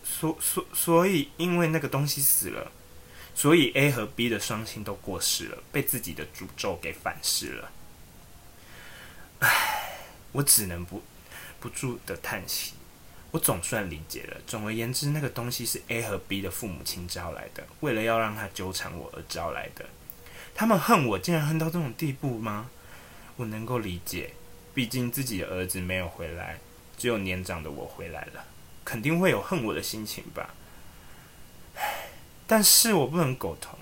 [0.03, 2.71] 所所所以，因为那个东西死了，
[3.35, 7.71] 所以 A 和 B 的双亲都过世了，被自己的诅咒给反噬了。
[9.39, 9.97] 唉，
[10.31, 11.03] 我只能不
[11.59, 12.73] 不住的叹息。
[13.31, 14.37] 我总算理解了。
[14.45, 19.85] 总而言之，那个东西是 A 和 B 的父母亲招来的，为了要让他纠缠我而招来的。
[20.53, 22.69] 他们恨我，竟然恨到这种地步吗？
[23.37, 24.33] 我能够理解，
[24.75, 26.59] 毕竟自己的儿子没有回来，
[26.95, 28.45] 只有年长的我回来了，
[28.85, 30.53] 肯定会有恨我的心情吧。
[32.53, 33.79] 但是我不能苟同，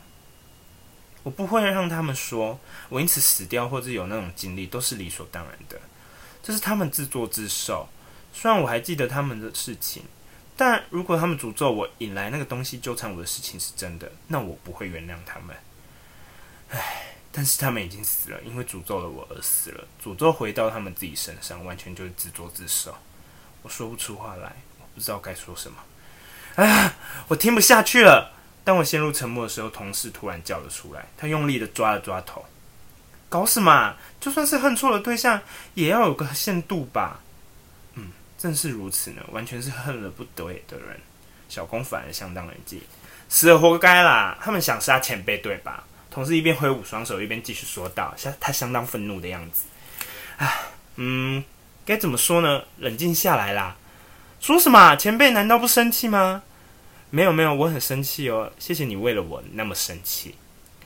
[1.24, 2.58] 我不会让他们说
[2.88, 5.78] 我因此死掉或者有那种经历都是理所当然的，
[6.42, 7.90] 这是他们自作自受。
[8.32, 10.04] 虽然我还记得他们的事情，
[10.56, 15.54] 但如果他们诅咒我引来那个东西纠缠我的事情是真的，那我不会原谅他们。
[16.70, 19.86] 唉，但是他们已经死了，因为诅咒了我而死了。
[20.02, 22.96] 诅咒回到他们自己身上，完全就是自作自受。
[23.64, 26.64] 我说不出话来，我不知道该说什么。
[26.64, 26.96] 啊，
[27.28, 28.38] 我听不下去了。
[28.64, 32.46] 当我陷入沉默的时候，同事突然叫了出来，他用力的抓了抓头。
[33.28, 33.96] 搞什么？
[34.20, 35.42] 就算是恨错了对象，
[35.74, 37.22] 也要有个限度吧？
[37.96, 41.00] 嗯，正是如此呢，完全是恨了不得的人。
[41.50, 42.82] 小公反而相当冷静，
[43.28, 44.38] 死了活该啦。
[44.42, 45.84] 他们想杀前辈，对吧？
[46.10, 49.64] 同事一边挥舞双手，一边继续说道：“相他相当愤怒的样子。
[50.38, 50.60] 唉，
[50.98, 51.44] 嗯，
[51.86, 52.64] 该怎么说呢？
[52.78, 53.76] 冷静下来啦。
[54.40, 54.96] 说什么？
[54.98, 56.44] 前辈难道不生气吗？
[57.12, 58.52] 没有没有，我很生气哦。
[58.58, 60.34] 谢谢你为了我那么生气。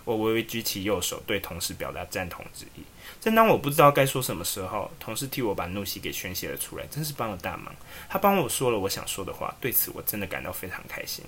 [0.04, 2.84] 我微微举起右手，对同事表达赞同之意。
[3.22, 7.74] 正当我不知道该说什么时候，同事替我把怒气给宣泄了出来，真是帮了大忙。
[8.08, 11.24] 他帮我说了我想说的话，对此我真的感到非常开心。”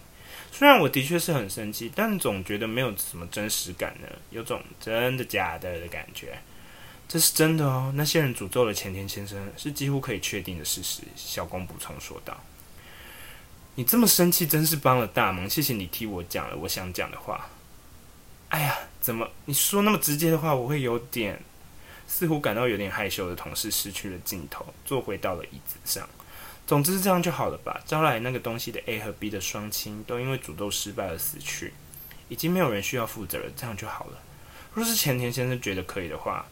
[0.51, 6.37] 虽然我的确是很生气，但总觉得没有什么真实感呢，有种真的假的的感觉。
[7.07, 11.01] 这是真的哦，那些人诅咒了前田先生，是几乎可以确定的事实。
[11.15, 12.39] 小公补充说道
[13.77, 15.47] ：“你这么生气，真是帮了大忙。
[15.47, 17.47] 谢谢你替我讲了我想讲的话。”
[18.49, 21.39] 哎呀，怎么你说那么直接的话，我会有点
[22.07, 26.09] 似乎感到有点害羞的同事失去了劲头，坐回到了椅子上。
[26.65, 27.79] 总之是这样就好了吧。
[27.85, 31.75] 招来那个东西的 A 和 B 的双亲都因为诅咒失败而死去，
[32.29, 34.17] 已经没有人需要负责了，这样就好了。
[34.73, 36.47] 若是前田先生觉得可以的话，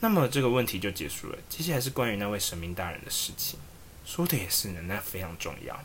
[0.00, 1.38] 那么这个问题就结束了。
[1.50, 3.58] 接下来是关于那位神明大人的事情。
[4.06, 5.78] 说的也是呢，那非常重要。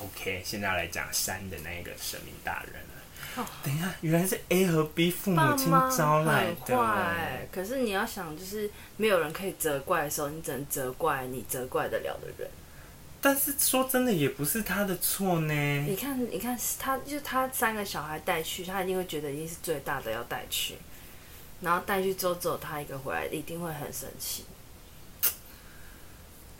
[0.00, 3.42] OK，现在来讲山的那个神明大人了。
[3.42, 7.48] 哦，等一下，原来是 A 和 B 父母亲招来的。
[7.52, 12.50] 可是你要想，就是没有人可以责怪的时候，你只能责怪你责怪得了的人。
[13.20, 15.54] 但是说真的，也不是他的错呢。
[15.82, 20.76] 你看，你看，他就是他三个小孩带去，他一定会觉得一定是最大的要带去。
[21.60, 24.44] 然后带去之后只有他一个回来，一定会很生气。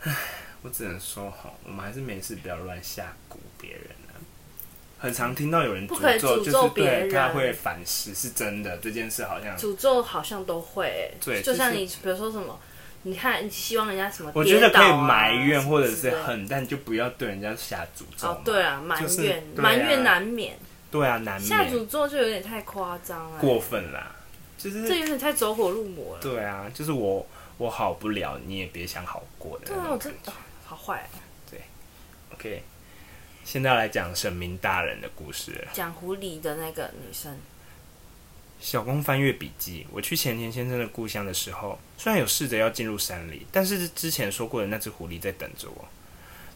[0.01, 0.15] 唉，
[0.61, 4.17] 我只能说哈，我们还是没事不要乱下蛊别人啊。
[4.97, 8.77] 很常听到有人诅咒，就是对他会反噬，是真的。
[8.79, 12.59] 这件事好像诅咒好像都会、欸，对，就像你比如说什么，
[13.03, 18.27] 你看你希望人家什么、啊，我觉得可以埋怨或者是恨，但就不要对人家下诅咒。
[18.27, 20.57] 哦，对啊，埋怨埋、就是啊、怨难免。
[20.91, 24.11] 对啊，难免下诅咒就有点太夸张了，过分啦，
[24.57, 26.21] 就是这有点太走火入魔了。
[26.21, 27.25] 对啊，就是我
[27.57, 29.67] 我好不了，你也别想好过的。
[29.67, 30.33] 对啊，我真的
[30.69, 31.09] 好坏、啊。
[31.49, 31.61] 对
[32.31, 32.61] ，OK，
[33.43, 35.71] 现在要来讲神明大人的故事了。
[35.73, 37.35] 讲狐狸的那个女生。
[38.61, 45.87] 小公翻阅笔记，我去前田先生的故乡的时候，虽然有试着要进入山里，但是之前说过的那只狐狸在等着我。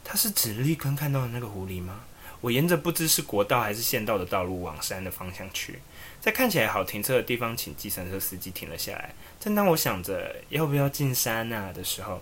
[0.04, 2.02] 它是指立根看到的那个狐狸吗？
[2.42, 5.80] 我沿着不知是国道还是县道的道路往山的方向去，
[6.22, 9.16] 在看起来好停车的地方，请计程车司机停了下来。
[9.40, 12.22] 正当我想着要不要进山啊的时候，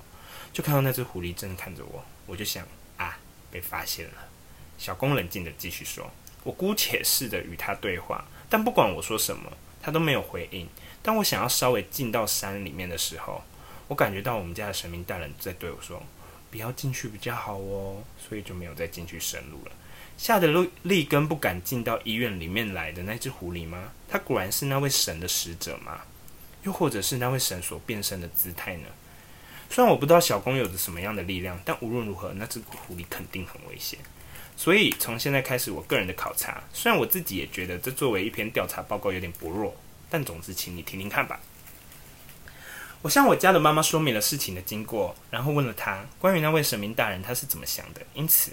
[0.54, 2.04] 就看到那只狐狸正看着我。
[2.26, 2.66] 我就想
[2.98, 3.18] 啊，
[3.50, 4.30] 被发现了。
[4.78, 6.10] 小公冷静地继续说
[6.44, 10.68] ：“我姑且试着与他对话，但不管我说什么，他都没有回应。
[11.02, 13.44] 当我想要稍微进到山里面的时候，
[13.88, 16.02] 我感觉到我们家的神明大人在对我说
[16.50, 19.72] ：‘不要进去比较好哦。’所以就没有再进去深入了。”
[20.18, 23.92] 吓得立立根不敢进到医院里面来的那只狐狸吗？
[24.08, 26.02] 它果然是那位神的使者吗？
[26.62, 28.88] 又或者是那位神所变身的姿态呢？
[29.72, 33.98] 虽然我不知道小公有着什么样的力量，但无论如何，那只狐狸肯定很危险。
[34.58, 39.74] 所以从现在开始，我个人的考察，虽然我自己也觉得这作为一篇调查报告有点薄弱，
[40.10, 41.40] 但总之，请你听听看吧。
[43.02, 48.52] 我向我家的妈妈说明了事情的经过，然后问了她关于那位神明大人他是怎么想的，因此。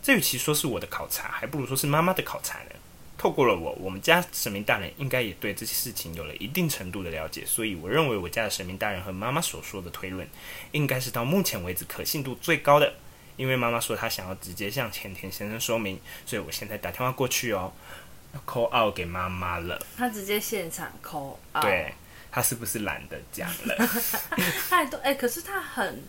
[0.00, 2.70] 这与其说是我的考察，还不如说是妈妈的考察呢。
[3.18, 10.26] 透过了我，我们家神明大人应该也对这些事情有了一定程度的了解，所以我认为我家的神明大人和妈妈所说的推论，
[10.70, 12.94] 应该是到目前为止可信度最高的。
[13.36, 17.72] 因为妈妈说她想要直接向前田先生说明，所以我现在打电话过去哦
[18.46, 19.84] ，call out 给妈妈了。
[19.96, 21.92] 他直接现场 call out，对，
[22.30, 23.76] 他是不是懒得讲了？
[24.70, 26.02] 太多哎，可是他很。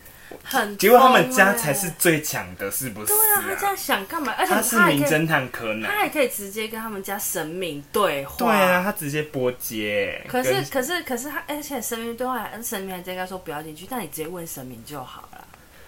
[0.43, 3.15] 很、欸，结果他们家才是最强的，是不是、啊？
[3.15, 4.33] 对啊，他这样想干嘛？
[4.37, 8.35] 而且他，他是名侦探柯南，他还可以直接跟他们家神明对话。
[8.37, 10.23] 对啊，他直接拨接。
[10.27, 15.47] 可是，可是，可是他，而且神明对话，神明还直接跟他说不要进去，但你直接问神明就好了，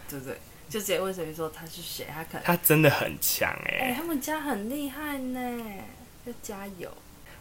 [0.10, 0.38] 对不对？
[0.70, 5.62] 就直接问神明说他是谁，他可能他真的很强哎、欸，哎、欸，他们家很厉害呢，
[6.24, 6.90] 要加油。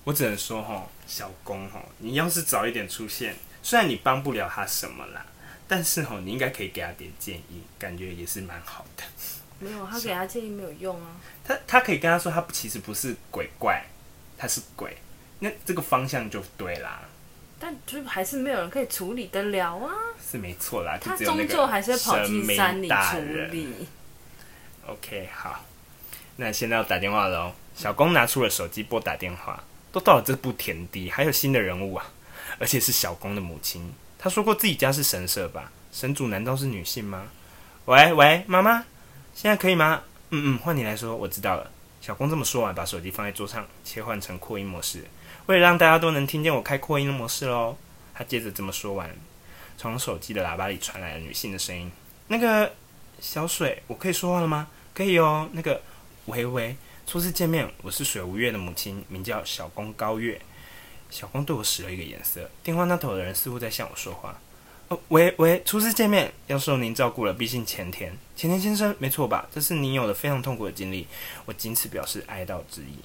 [0.03, 5.25] 我只能说哈，小公哈，你要是早一点出现，虽然你帮不了他什么啦。
[5.71, 9.05] 但是吼，你应该可以给他点建议，感觉也是蛮好的。
[9.61, 11.15] 没有，他给他建议没有用啊。
[11.47, 13.85] 他他可以跟他说，他其实不是鬼怪，
[14.37, 14.97] 他是鬼，
[15.39, 17.03] 那这个方向就对啦。
[17.61, 19.95] 但就还是没有人可以处理得了啊。
[20.21, 23.21] 是没错啦，他终究还是会跑进山里处
[23.53, 23.87] 理。
[24.89, 25.65] OK，好，
[26.35, 27.53] 那现在要打电话了哦。
[27.77, 32.11] 小公拿出了手机拨打电话，都到了这步田地，还有新的人物啊，
[32.59, 33.95] 而且是小公的母亲。
[34.23, 35.73] 他说过自己家是神社吧？
[35.91, 37.29] 神主难道是女性吗？
[37.87, 38.85] 喂喂，妈妈，
[39.35, 40.03] 现在可以吗？
[40.29, 41.71] 嗯嗯，换你来说，我知道了。
[42.03, 45.07] 小公这么说完，把手机放在桌上，切换成扩音模式，
[45.47, 47.79] 为了让大家都能听见我开扩音的模式喽。
[48.13, 49.11] 他接着这么说完，
[49.79, 51.91] 从手机的喇叭里传来了女性的声音
[52.29, 52.71] ：“那个
[53.21, 54.69] 小水，我可以说话了吗？
[54.93, 55.49] 可以哦。
[55.53, 55.81] 那个
[56.27, 60.39] 喂喂，初次见面，我是水无月的母亲，名叫小公高月。”
[61.11, 64.39] 小光对我使了一个眼色，电话那头的人似乎在向我说话。
[64.89, 69.49] 哦，喂喂，初次见面，要受您照顾了，毕竟前田，前田先生，没错吧？
[69.53, 71.07] 这是您有了非常痛苦的经历，
[71.45, 72.99] 我仅此表示哀悼之意。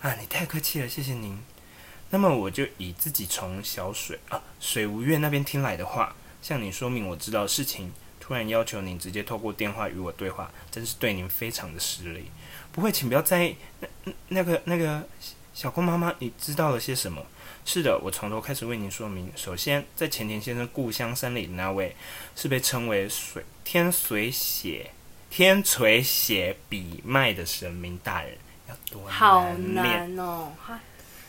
[0.00, 1.38] 啊，你太客气了，谢谢您。
[2.10, 7.92] 那么我就以自己从小水啊水无月那边听来的话，向您说明我知道的事情。
[8.20, 12.30] 突然要求您直接透过电话与我对话，真是对您非常的失礼。
[12.72, 13.56] 不会，请不要在意。
[13.80, 15.06] 那那个那个
[15.54, 17.24] 小光妈妈，你知道了些什么？
[17.68, 19.30] 是的，我从头开始为您说明。
[19.36, 21.94] 首先，在前田先生故乡山里的那位，
[22.34, 24.90] 是被称为水天水写
[25.28, 28.38] 天垂写笔脉的神明大人，
[28.70, 30.50] 要多难好难哦！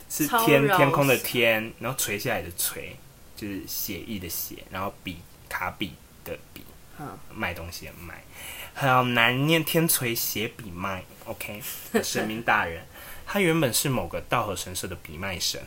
[0.09, 2.95] 是天天空的天，然后垂下来的垂，
[3.35, 5.17] 就是写意的写，然后笔
[5.49, 5.91] 卡笔
[6.23, 6.63] 的笔，
[6.99, 8.23] 嗯，卖东西的卖，
[8.75, 9.61] 好难念。
[9.61, 11.61] 天垂写笔脉，OK，
[12.01, 12.85] 神明大人，
[13.25, 15.61] 他原本是某个道和神社的笔脉神。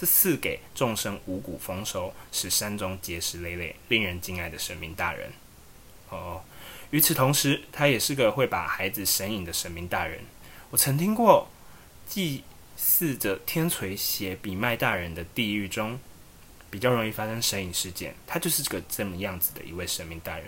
[0.00, 5.30] 是赐给众生五谷丰收，使山中结实累累，令人敬爱的神明大人。
[6.08, 6.42] 哦，
[6.90, 10.20] 与此同时，他也是个会把孩子神隐的神明大人。
[10.70, 11.48] 我曾听过
[12.08, 12.44] 祭
[12.78, 16.00] 祀着天垂写比麦大人的地狱中，
[16.70, 18.14] 比较容易发生神隐事件。
[18.26, 20.46] 他就是这个这么样子的一位神明大人。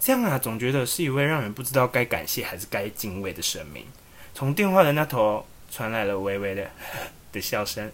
[0.00, 3.84] 这样啊，总觉得是一位让人不知道该感谢还是该敬畏的神明。
[4.32, 6.70] 从电话的那头传来了微微的
[7.32, 7.92] 的笑声。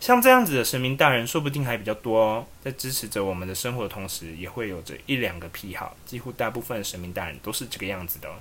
[0.00, 2.46] 像这样子的神明大人，说不定还比较多哦。
[2.64, 5.94] 在支持着我们的生活的同时，也会有着一两个癖好。
[6.06, 8.36] 几乎大部分神明大人都是这个样子的哦。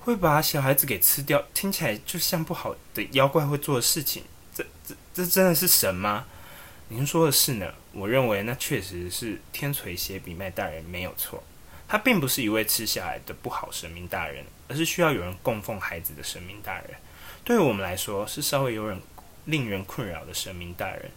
[0.00, 4.22] 会把小孩子给吃掉，听起来就像不好的妖怪会做的事情。
[4.54, 6.26] 这、这、这真的是神吗？
[6.88, 7.72] 您说的是呢？
[7.92, 11.42] 我认为那确实是天垂邪比麦大人没有错。
[11.88, 16.90] 他并不是一位吃小孩的不好神明大人，而是需要有人供奉孩子的神明大人。
[17.42, 19.00] 对于我们来说，是稍微有人
[19.44, 21.10] 令人困扰的神明大人。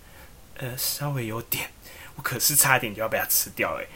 [0.57, 1.69] 呃，稍微有点，
[2.15, 3.87] 我可是差点就要被他吃掉诶。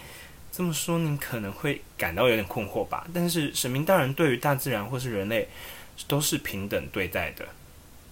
[0.51, 3.05] 这么说，您可能会感到有点困惑吧？
[3.13, 5.47] 但是神明大人对于大自然或是人类
[6.07, 7.47] 都是平等对待的，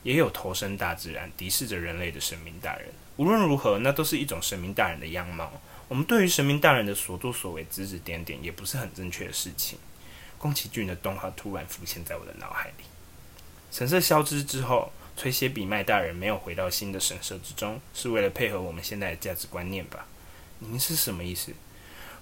[0.03, 2.87] 也有投身大自然、敌视着人类的神明大人。
[3.17, 5.51] 无论如何，那都是一种神明大人的样貌。
[5.87, 9.79] 我们对于神明大人的所作所为、指指点点，也不是很正确的事情。
[10.37, 12.83] 宫崎骏的动画突然浮现在我的脑海里。
[13.71, 20.05] 神色消失之后，垂血比麦大人没有回到新的神社之中，是为了配合我们现在的价值观念吧？
[20.59, 21.53] 您是什么意思？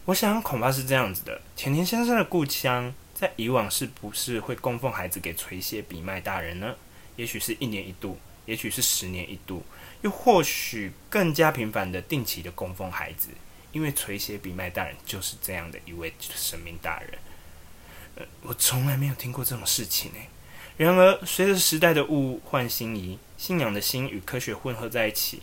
[0.05, 6.75] 我想恐怕是这样子的：浅田先生的故乡在以往是不是会供奉孩子给垂血比麦大人呢？
[7.15, 9.63] 也许是一年一度，也许是十年一度，
[10.01, 13.29] 又或许更加频繁的定期的供奉孩子，
[13.71, 17.17] 因为垂血比麦大人就是这样的一位神明大人。
[18.15, 20.19] 呃，我从来没有听过这种事情呢。
[20.77, 25.41] 然而，随着时代的物换星移，信仰的心与科学混合在一起。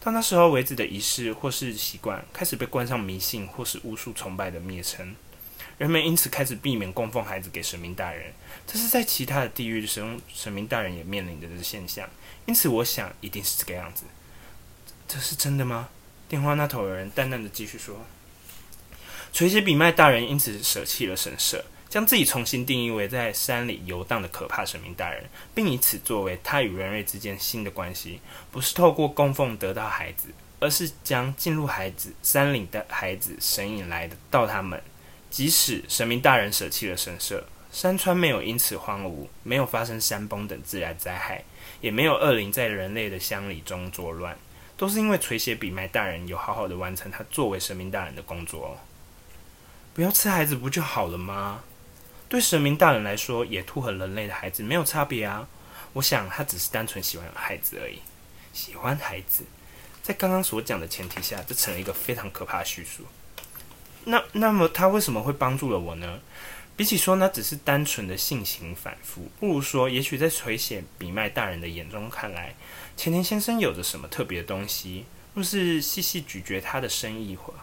[0.00, 5.16] 到那时候，为止的仪式或是习惯开始被冠上迷信或是巫术崇拜的蔑称，
[5.78, 8.32] 人们因此开始避免供奉孩子给神明大人。
[8.66, 12.08] 这是在其他的地域使用神明大人也面临着的现象。
[12.46, 14.04] 因此，我想一定是这个样子。
[15.08, 15.88] 这是真的吗？
[16.28, 18.06] 电话那头有人淡淡的继续说
[19.32, 25.24] ：“垂血比麦大人因此舍弃了神社。”将自己重新定义为在山里游荡的可怕神明大人，
[25.54, 28.20] 并以此作为他与人类之间新的关系，
[28.50, 30.28] 不是透过供奉得到孩子，
[30.60, 34.82] 而是将进入孩子山里的孩子神引来的到他们。
[35.30, 41.44] 即使神明大人舍弃了神社，山川没有因此荒芜，没有发生山崩等自然灾害，
[41.80, 44.36] 也没有恶灵在人类的乡里中作乱，
[44.76, 48.78] 都是因为垂血比麦大人有好好的完成他作为神明大人的工作。
[49.92, 51.62] 不要吃孩子不就好了吗？
[52.28, 55.48] 对神明大人来说，野兔和人类的孩子没有差别啊。
[55.94, 58.00] 我想他只是单纯喜欢孩子而已。
[58.52, 59.44] 喜欢孩子，
[60.02, 63.04] 在刚刚所讲的前提下，这成了一个非常可怕的叙述。
[64.04, 66.20] 那那么他为什么会帮助了我呢？
[66.76, 72.54] 比起说那只是单纯的性情反复，不如说，也许在垂涎比麦大人的眼中看来，
[72.96, 75.06] 前田先生有着什么特别的东西。
[75.34, 77.54] 若是细细咀嚼他的生意话。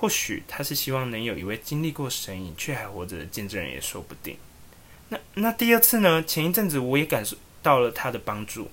[0.00, 4.36] 或许他是希望能有一位经历过神隐却还活着的见证人，也说不定。
[5.08, 6.22] 那那第二次呢？
[6.22, 8.70] 前一阵子我也感受到了他的帮助，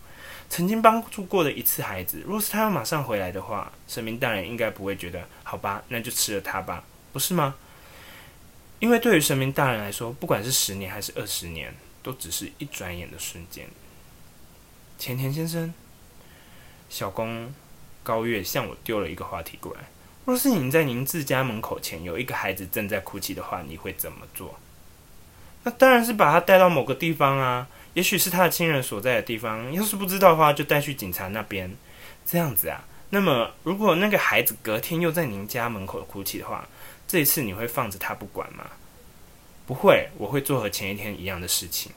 [0.49, 2.21] 曾经帮助过的一次孩子。
[2.27, 7.55] 若是他要马上回来的话，神明大人应该不会觉得好吧，那就吃了他吧，不是吗？
[8.79, 11.73] 因为对于神明大人来说，不管是十年还是二十年，
[12.03, 13.67] 都只是一转眼的瞬间。
[14.99, 15.73] 前田先生，
[16.87, 17.51] 小宫
[18.03, 19.87] 高月向我丢了一个话题过来。
[20.25, 24.59] 若是您在您自家门口前有一个孩子正在哭泣的话，你会怎么做？
[25.63, 29.71] 那当然是把他带到某个地方啊，也许是他的亲人所在的地方。
[29.71, 31.75] 要是不知道的话，就带去警察那边。
[32.25, 32.83] 这样子啊。
[33.11, 36.67] 那么，如果那个孩子隔天又在您家门口哭泣的话，
[37.07, 38.65] 这一次你会放着他不管吗？
[39.67, 41.91] 不会，我会做和前一天一样的事情。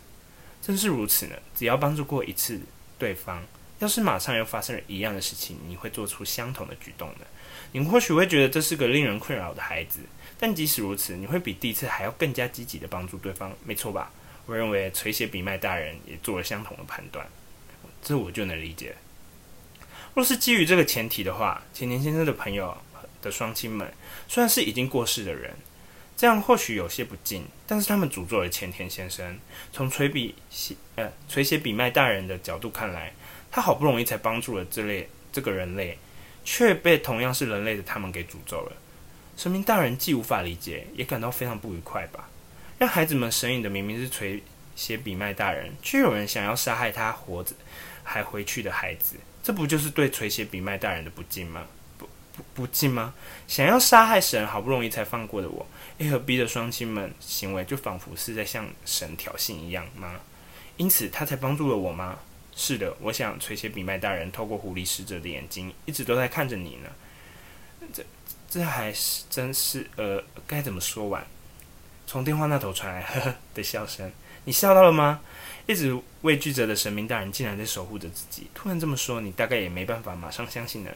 [0.60, 1.36] 正是如此呢。
[1.54, 2.60] 只要帮助过一次
[2.98, 3.42] 对方，
[3.78, 7.26] 要是马上又发生了一样的事情，你会做出相同的举动的。
[7.72, 10.00] 你或许会觉得这是个令人困扰的孩子，
[10.38, 14.10] 但即使如此，你会比第一次还要更加积极的帮助对方，没错吧？
[14.46, 17.26] 我认为垂血比麦大人也做了相同的判断，
[18.02, 18.96] 这我就能理解。
[20.14, 22.76] 若是基于这个前提的话，前田先生的朋友
[23.20, 23.92] 的双亲们
[24.26, 25.54] 虽然是已经过世的人，
[26.16, 29.38] 这样或许有些不敬，但是他们诅咒了前田先生。
[29.70, 30.34] 从垂比
[30.96, 33.12] 呃垂血比麦大人的角度看来，
[33.50, 35.98] 他好不容易才帮助了这类这个人类。
[36.50, 38.72] 却被同样是人类的他们给诅咒了。
[39.36, 42.30] 神明大人既无法理解，也感到非常不愉快吧？
[42.78, 44.42] 让孩子们神隐的明明是垂
[44.74, 47.52] 血比麦大人，却有人想要杀害他活着
[48.02, 51.66] 还回去的孩子，这不就是对垂血比麦大人的不敬吗？
[51.98, 53.12] 不不不敬吗？
[53.46, 55.66] 想要杀害神，好不容易才放过的我
[55.98, 60.14] ，A 和 B 的双亲们行为就仿佛是在向神挑衅一样吗？
[60.78, 62.18] 因此他才帮助了我吗？
[62.60, 66.90] 是的，我想垂涎比麦大人透过狐狸使者的眼睛，一直都在看着你呢。
[67.94, 68.04] 这
[68.50, 71.24] 这还是真是呃，该怎么说完？
[72.04, 74.10] 从电话那头传来呵呵的笑声。
[74.44, 75.20] 你笑到了吗？
[75.66, 78.48] 一直畏惧着的神明大人竟然在守护着自己。
[78.54, 80.90] 突然这么说，你大概也没办法马上相信了。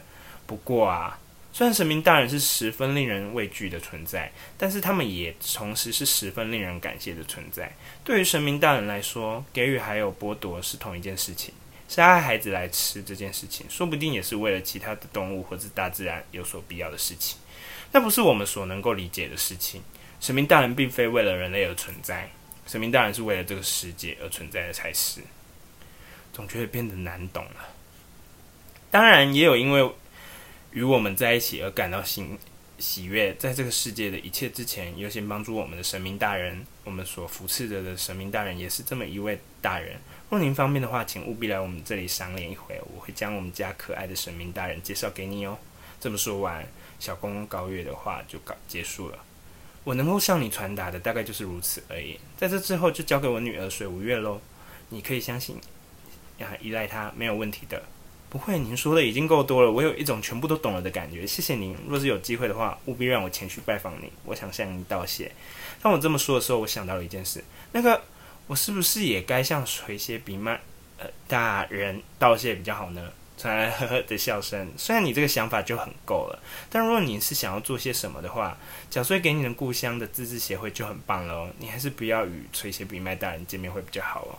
[0.45, 1.17] 不过啊，
[1.53, 7.71] 虽然神明大人是十分令人畏惧的存在，但是他们也同时是十分令人感谢的存在。
[8.03, 11.53] 对于神明大人来说，给予还有剥夺是同一件事情。
[11.87, 17.37] 杀害孩子来吃这件事情，说不定也是为了其他的动物或者大自然有所必要的事情。
[17.91, 19.83] 那不是我们所能够理解的事情。
[20.19, 22.31] 神明大人并非为了人类而存在，
[22.65, 25.21] 神明大人是为了这个世界而存在的才是。
[26.33, 27.69] 总觉得变得难懂了。
[28.89, 29.91] 当然，也有因为
[30.73, 32.25] 与我们在一起而感到喜。
[32.79, 39.95] 喜悦，在这个世界的一切之前，优先帮助我们的神明大人，我们所扶持着的神明大人，也是这么一位大人。
[40.29, 45.57] 若您方便的话，请务必来我们这里赏脸一回，我会将我们家可爱的神明大人介绍给你哦。
[46.01, 46.67] 这么说完，
[46.99, 49.19] 小公公高月的话就告结束了。
[49.85, 52.19] 我能够向你传达的大概就是如此而已。
[52.35, 54.41] 在这之后，就交给我女儿水无月喽。
[54.89, 55.61] 你可以相信，
[56.39, 57.81] 呀，依赖她没有问题的。
[58.33, 59.71] 不会，您说的已经够多了。
[59.71, 61.25] 我有一种全部都懂了的感觉。
[61.25, 61.77] 谢谢您。
[61.87, 64.09] 若是有机会的话，务必让我前去拜访您。
[64.25, 65.31] 我想向您道谢。
[65.83, 67.43] 当我这么说的时候，我想到了一件事。
[67.73, 68.01] 那个，
[68.47, 70.59] 我是不是也该向垂涎比曼
[70.97, 73.07] 呃大人道谢比较好呢？
[73.37, 74.71] 传来呵呵的笑声。
[74.77, 78.57] 虽然你这个想法就很够了，但如果你是想要做些什么的话，
[78.89, 81.49] 缴税给你的故乡的自治协会就很棒了哦。
[81.59, 84.33] 你还是不要与垂涎比麦大人见面会比较好哦，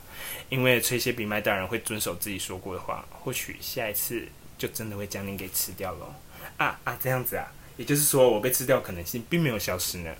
[0.48, 4.26] 因为垂涎比麦大人会遵守自己说过的话，或许下一次
[4.56, 6.14] 就真的会将您给吃掉了。
[6.56, 10.14] 啊啊，这样子啊，也就是说我被吃掉可能性并没有消失呢。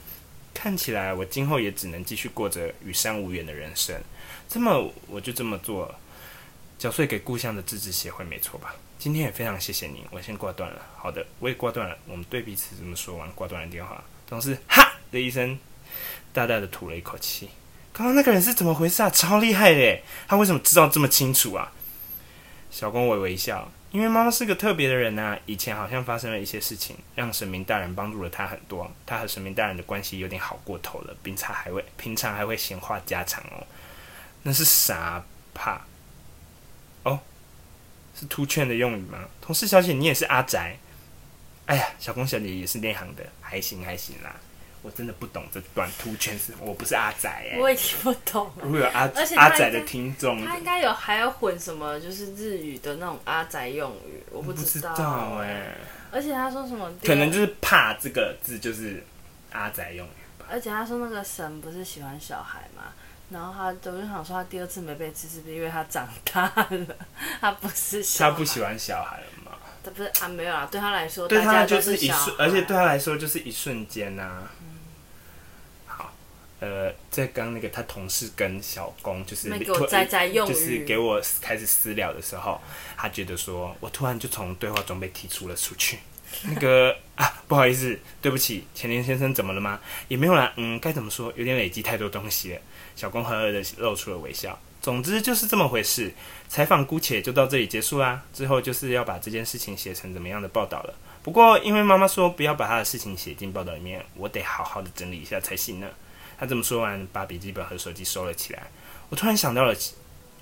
[0.52, 3.94] 看起来我今后也只能继续过着与山无缘的人生。
[4.48, 5.98] 这么我就这么做了。
[6.78, 8.74] 缴税给故乡的自治协会，没错吧？
[8.98, 10.80] 今天也非常谢谢您，我先挂断了。
[10.96, 11.96] 好的，我也挂断了。
[12.06, 14.02] 我们对彼此这么说完，挂断了电话。
[14.26, 15.58] 同事哈的一声，
[16.32, 17.50] 大大的吐了一口气。
[17.92, 19.10] 刚刚那个人是怎么回事啊？
[19.10, 21.72] 超厉害的，他为什么知道这么清楚啊？
[22.70, 25.38] 小公微微一笑，因为妈妈是个特别的人啊。
[25.46, 28.90] 以前好像发生了一些事情，让神明大人帮助了他很多。
[29.06, 33.64] 他和神明大人的关系有点好过头了，平常还会平常还会闲话家常哦。
[34.42, 35.80] 那是啥怕？
[37.04, 37.20] 哦，
[38.18, 39.20] 是突劝的用语吗？
[39.40, 40.76] 同事小姐，你也是阿宅？
[41.66, 44.36] 哎呀，小公小姐也是内行的，还行还行啦。
[44.82, 48.50] 我真的不懂这段突劝是，我不是阿宅哎，我也听不懂。
[48.62, 55.74] 如果有阿阿宅的听众，他应该有还有混什么，就是日语的那种阿宅用语，我不知道哎。
[56.12, 56.92] 而且他说什么？
[57.02, 59.02] 可能就是怕这个字就是
[59.52, 60.44] 阿宅用语吧。
[60.50, 62.92] 而且他说那个神不是喜欢小孩吗？
[63.34, 66.96] 然后他就想说，他第二次没被吃，是不是因为他长大了？
[67.40, 69.50] 他不是小孩，他不喜欢小孩了吗？
[69.82, 74.52] 他不是啊，没有啊，对他来说，对他就是一瞬，而且对他来说就是一瞬间呐、啊。
[74.60, 74.78] 嗯、
[75.86, 76.12] 好，
[76.60, 82.60] 呃，在刚那个他同事跟小公就是给我在在用就是给我开始私聊的时候，
[82.96, 85.98] 他觉得说我突然就从对话中被踢出了出去。
[86.44, 89.80] 那个啊，不好意思，对不起，前田先生怎么了吗？
[90.08, 91.32] 也没有啦，嗯，该怎么说？
[91.36, 92.60] 有点累积太多东西了。
[92.96, 94.58] 小公呵呵的露出了微笑。
[94.80, 96.12] 总之就是这么回事。
[96.48, 98.22] 采访姑且就到这里结束啦。
[98.32, 100.94] 之后就是要把这件事情写成怎么样的报道了。
[101.22, 105.88] 不过因为妈妈说不要把她的事情写进报道里面，我得好好的整理一下才行呢。
[106.38, 108.64] 她这么说完，把笔记本和手机收了起来。
[109.08, 109.74] 我突然想到了，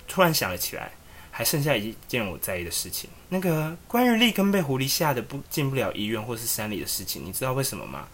[0.07, 0.91] 突然想了起来。
[1.35, 8.07] 还剩下一件我在意的事情，那个关于立根被狐狸吓得不进不了医院或是山里的事情，你知道为什么吗？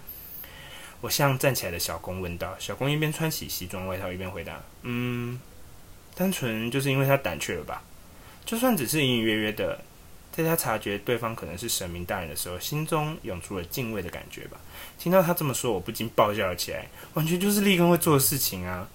[1.01, 2.55] 我向站起来的小公问道。
[2.59, 5.39] 小公一边穿起西装外套一边回答：“嗯，
[6.15, 7.81] 单纯就是因为他胆怯了吧？
[8.45, 9.79] 就算只是隐隐约约的，
[10.31, 14.57] 在他察觉对方可能是神明大人的时候，心中涌出了敬畏的感觉吧。
[14.97, 18.87] 听到他这么说，我不禁爆笑了起来，完全就是立根会做的事情啊！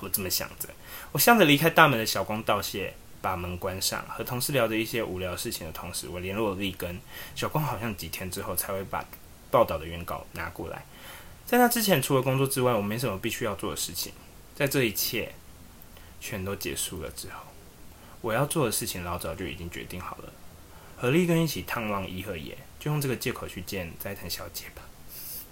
[0.00, 0.68] 我这么想着，
[1.12, 7.00] 我向着离开大门的小公道谢。”把门关上，和同事聊着一些无聊事情的同时，我联络了立根。
[7.34, 9.04] 小光好像几天之后才会把
[9.50, 10.84] 报道的原稿拿过来。
[11.46, 14.12] 在那之前，除了工作之外，我没什么必须要做的事情。
[14.54, 15.32] 在这一切
[16.20, 17.42] 全都结束了之后，
[18.20, 20.32] 我要做的事情老早就已经决定好了。
[20.96, 24.82] 和立根一起探望伊和野，就用这个借口去见斋藤小姐吧。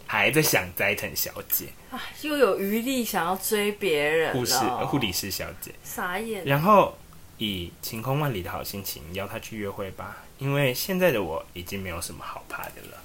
[0.07, 4.32] 还在想斋藤小姐啊，又有余力想要追别人。
[4.32, 6.44] 护士、护理师小姐傻眼。
[6.44, 6.97] 然后。
[7.38, 12.97] 以晴空万里的好心情邀她去约会吧，因为现在的我已经没有什么好怕的了。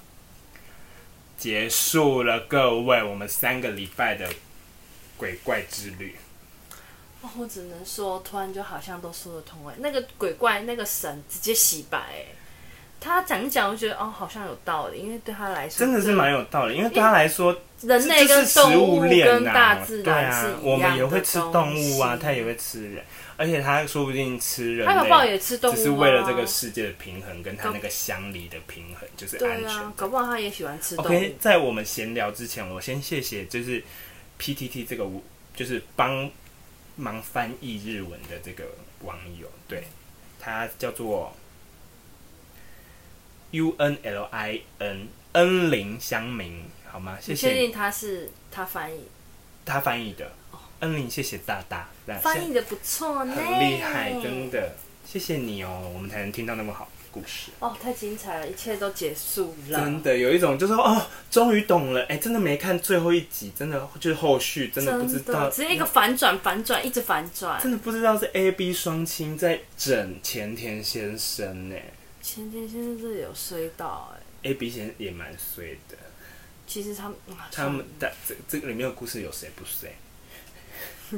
[1.42, 4.28] 结束了，各位，我们三个礼拜的
[5.16, 6.14] 鬼怪之旅。
[7.20, 9.74] 哦，我只能说，突然就好像都说得通哎。
[9.78, 12.26] 那个鬼怪那个神直接洗白哎，
[13.00, 23.04] 他讲一讲，我觉得哦，好像有道理，因为对他来说真的是蛮有道理，因为对他来说，人类跟动物跟大自然是一样的，我们也会吃动物啊，他也会吃人。
[23.36, 29.92] 而且他说不定吃人，他搞不好也吃动物，只是为了这个世界的平衡，跟他那个乡里的平衡，就是安全。
[29.92, 31.08] 搞不好他也喜欢吃动物。
[31.08, 33.82] OK，在我们闲聊之前，我先谢谢就是
[34.38, 35.06] PTT 这个
[35.54, 36.30] 就是帮
[36.96, 38.64] 忙翻译日文的这个
[39.00, 39.84] 网友，对，
[40.38, 41.34] 他叫做
[43.52, 47.18] U N L I N 恩林乡民，好吗？
[47.20, 47.48] 谢谢。
[47.48, 49.00] 确定他是他翻译？
[49.64, 50.32] 他翻译的。
[50.82, 51.88] 恩玲，谢谢大大，
[52.20, 54.74] 翻译的不错呢，很厉害，真的，
[55.06, 57.52] 谢谢你哦，我们才能听到那么好的故事。
[57.60, 71.76] 哦，太精彩了，一切都结束了，真的有一种就是哦，终于懂了，哎，真的没看最后一集，真的就是后续，真的不知道，只是一个反转，反转，一直反转，真的不知道是 A B 双亲在整前田先生呢，
[72.20, 75.96] 前田先生这里有衰到哎，A B 先生也蛮衰的，
[76.66, 77.16] 其实他们
[77.52, 79.88] 他们的这这个里面的故事有谁不衰？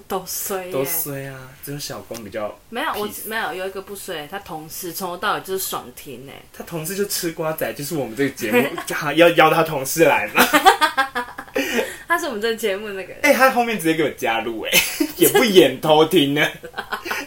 [0.09, 1.51] 都衰，都衰啊！
[1.64, 6.32] 只有小公比较没有，我没有有一个不衰，他同事从头到尾就是爽听呢。
[6.53, 8.62] 他同事就吃瓜仔，就是我们这个节目
[9.14, 10.45] 要邀他同事来嘛。
[12.07, 14.70] 他是我们这个节目那个，哎、欸，他后面直接给我加入，哎，
[15.16, 16.47] 也不演偷听呢，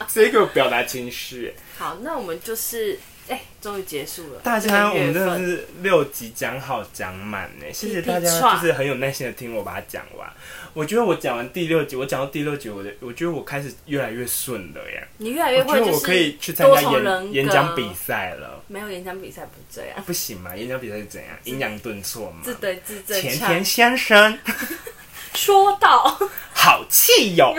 [0.07, 1.53] 直接给我表达情绪。
[1.77, 2.99] 好，那我们就是。
[3.29, 4.39] 哎，终于结束了！
[4.41, 10.27] 大家，我们真的是六集讲好讲满呢，谢谢大家，就是很有耐心的听我把它讲完。
[10.73, 15.05] 我觉得我讲完第六集，我讲到第六集，我的我觉得我开始越来越顺了呀。
[15.17, 18.63] 你越来越会，我觉得我可以去参加演演讲比赛了。
[18.67, 20.55] 没有演讲比赛不这样，不行嘛？
[20.55, 21.31] 演讲比赛是怎样？
[21.43, 22.37] 抑扬顿挫嘛？
[22.43, 23.21] 自对自正。
[23.21, 24.37] 前田先生
[25.33, 26.17] 说到
[26.53, 27.53] ：“好气哟！”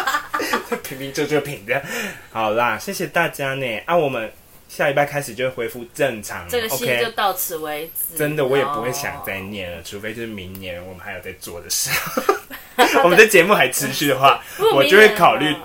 [0.82, 1.82] 平平就就平的，
[2.32, 3.82] 好啦，谢谢大家呢。
[3.84, 4.32] 啊，我们。
[4.70, 8.16] 下礼拜开始就会恢复正常，这个戏就到此为止。
[8.16, 11.90] 真的，我也不会想再念了，除非就是明年我们还有在做的事。
[13.02, 14.40] 我们的节目还持续的话，
[14.72, 15.56] 我就会考虑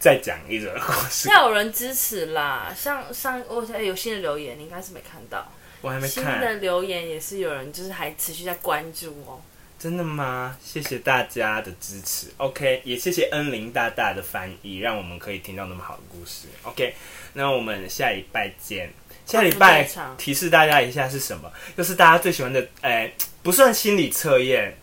[0.00, 1.28] 再讲一则故事。
[1.28, 5.48] 要有人支持啦，像上我现在有新的留言，你应该是没看到，
[5.80, 6.10] 我还没看。
[6.10, 9.40] 新的留言也是有人就是还持续在关注哦。
[9.80, 10.54] 真的吗？
[10.62, 12.26] 谢谢大家的支持。
[12.36, 16.48] OK，也谢谢恩玲大大的翻译，让我们可以听到那么好的故事。
[16.64, 16.94] OK。
[17.32, 18.92] 那我们下礼拜见。
[19.24, 21.50] 下礼拜提示大家一下是什么？
[21.78, 24.76] 就是大家最喜欢的，哎、欸，不算心理测验，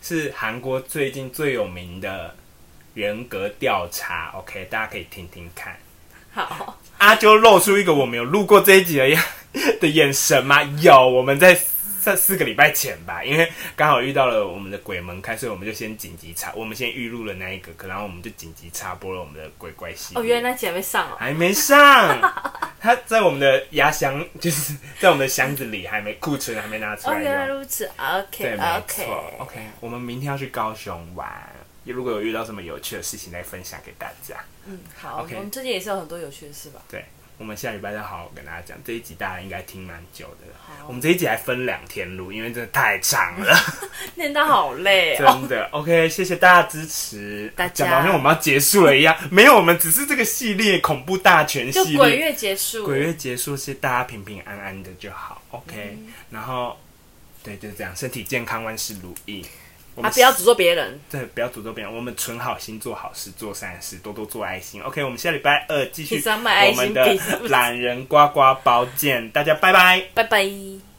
[0.00, 2.32] 是韩国最近最有名的
[2.94, 4.30] 人格调查。
[4.36, 5.76] OK，大家可以听听看。
[6.32, 9.24] 好，阿啾露出一个我没有录过这一集的样
[9.80, 10.62] 的眼神吗？
[10.80, 11.58] 有，我们在。
[12.02, 20.14] 在四个礼拜前吧，因为刚好遇到了我们的鬼门开，所以我们就先紧急插，我们先预录了那一个，可然后我们就紧急插播了我们的鬼怪戏。
[20.16, 22.20] 哦，原来那集还没上哦，还没上，
[22.80, 27.16] 他在我们的压箱，就是在我们的箱子里，还没库存还没拿出来。
[27.16, 29.60] 哦，原来如此，OK，对，没错，OK。
[29.80, 31.28] 我们明天要去高雄玩，
[31.84, 34.36] 如果有遇到什么有趣的事情，再分享给大家。
[34.66, 35.34] 嗯，好，OK。
[35.36, 36.80] 我们最近也是有很多有趣的事吧？
[36.88, 37.04] 对。
[37.40, 40.46] 我们下礼拜再好好跟大家讲这一集，大家应该听蛮久的。
[40.58, 43.56] 好我们这一集还分两天录，因为真的太长了，
[44.14, 45.24] 念到好累哦。
[45.40, 47.50] 真的，OK，谢谢大家支持。
[47.56, 56.12] 大家讲好像我们要结束了一样， 没有，我们只是这个系列恐怖大全系列，鬼月结束，鬼月结束是大家平平安安的就好，OK、嗯。
[56.28, 56.78] 然后，
[57.42, 59.46] 对，就是这样，身体健康，万事如意。
[60.02, 60.10] 啊！
[60.10, 61.94] 不要诅咒别人，对，不要诅咒别人。
[61.94, 64.80] 我们存好心，做好事，做善事，多多做爱心。
[64.82, 70.89] OK，我们下礼拜二继续我们的懒人呱呱包见，大家拜拜，拜拜。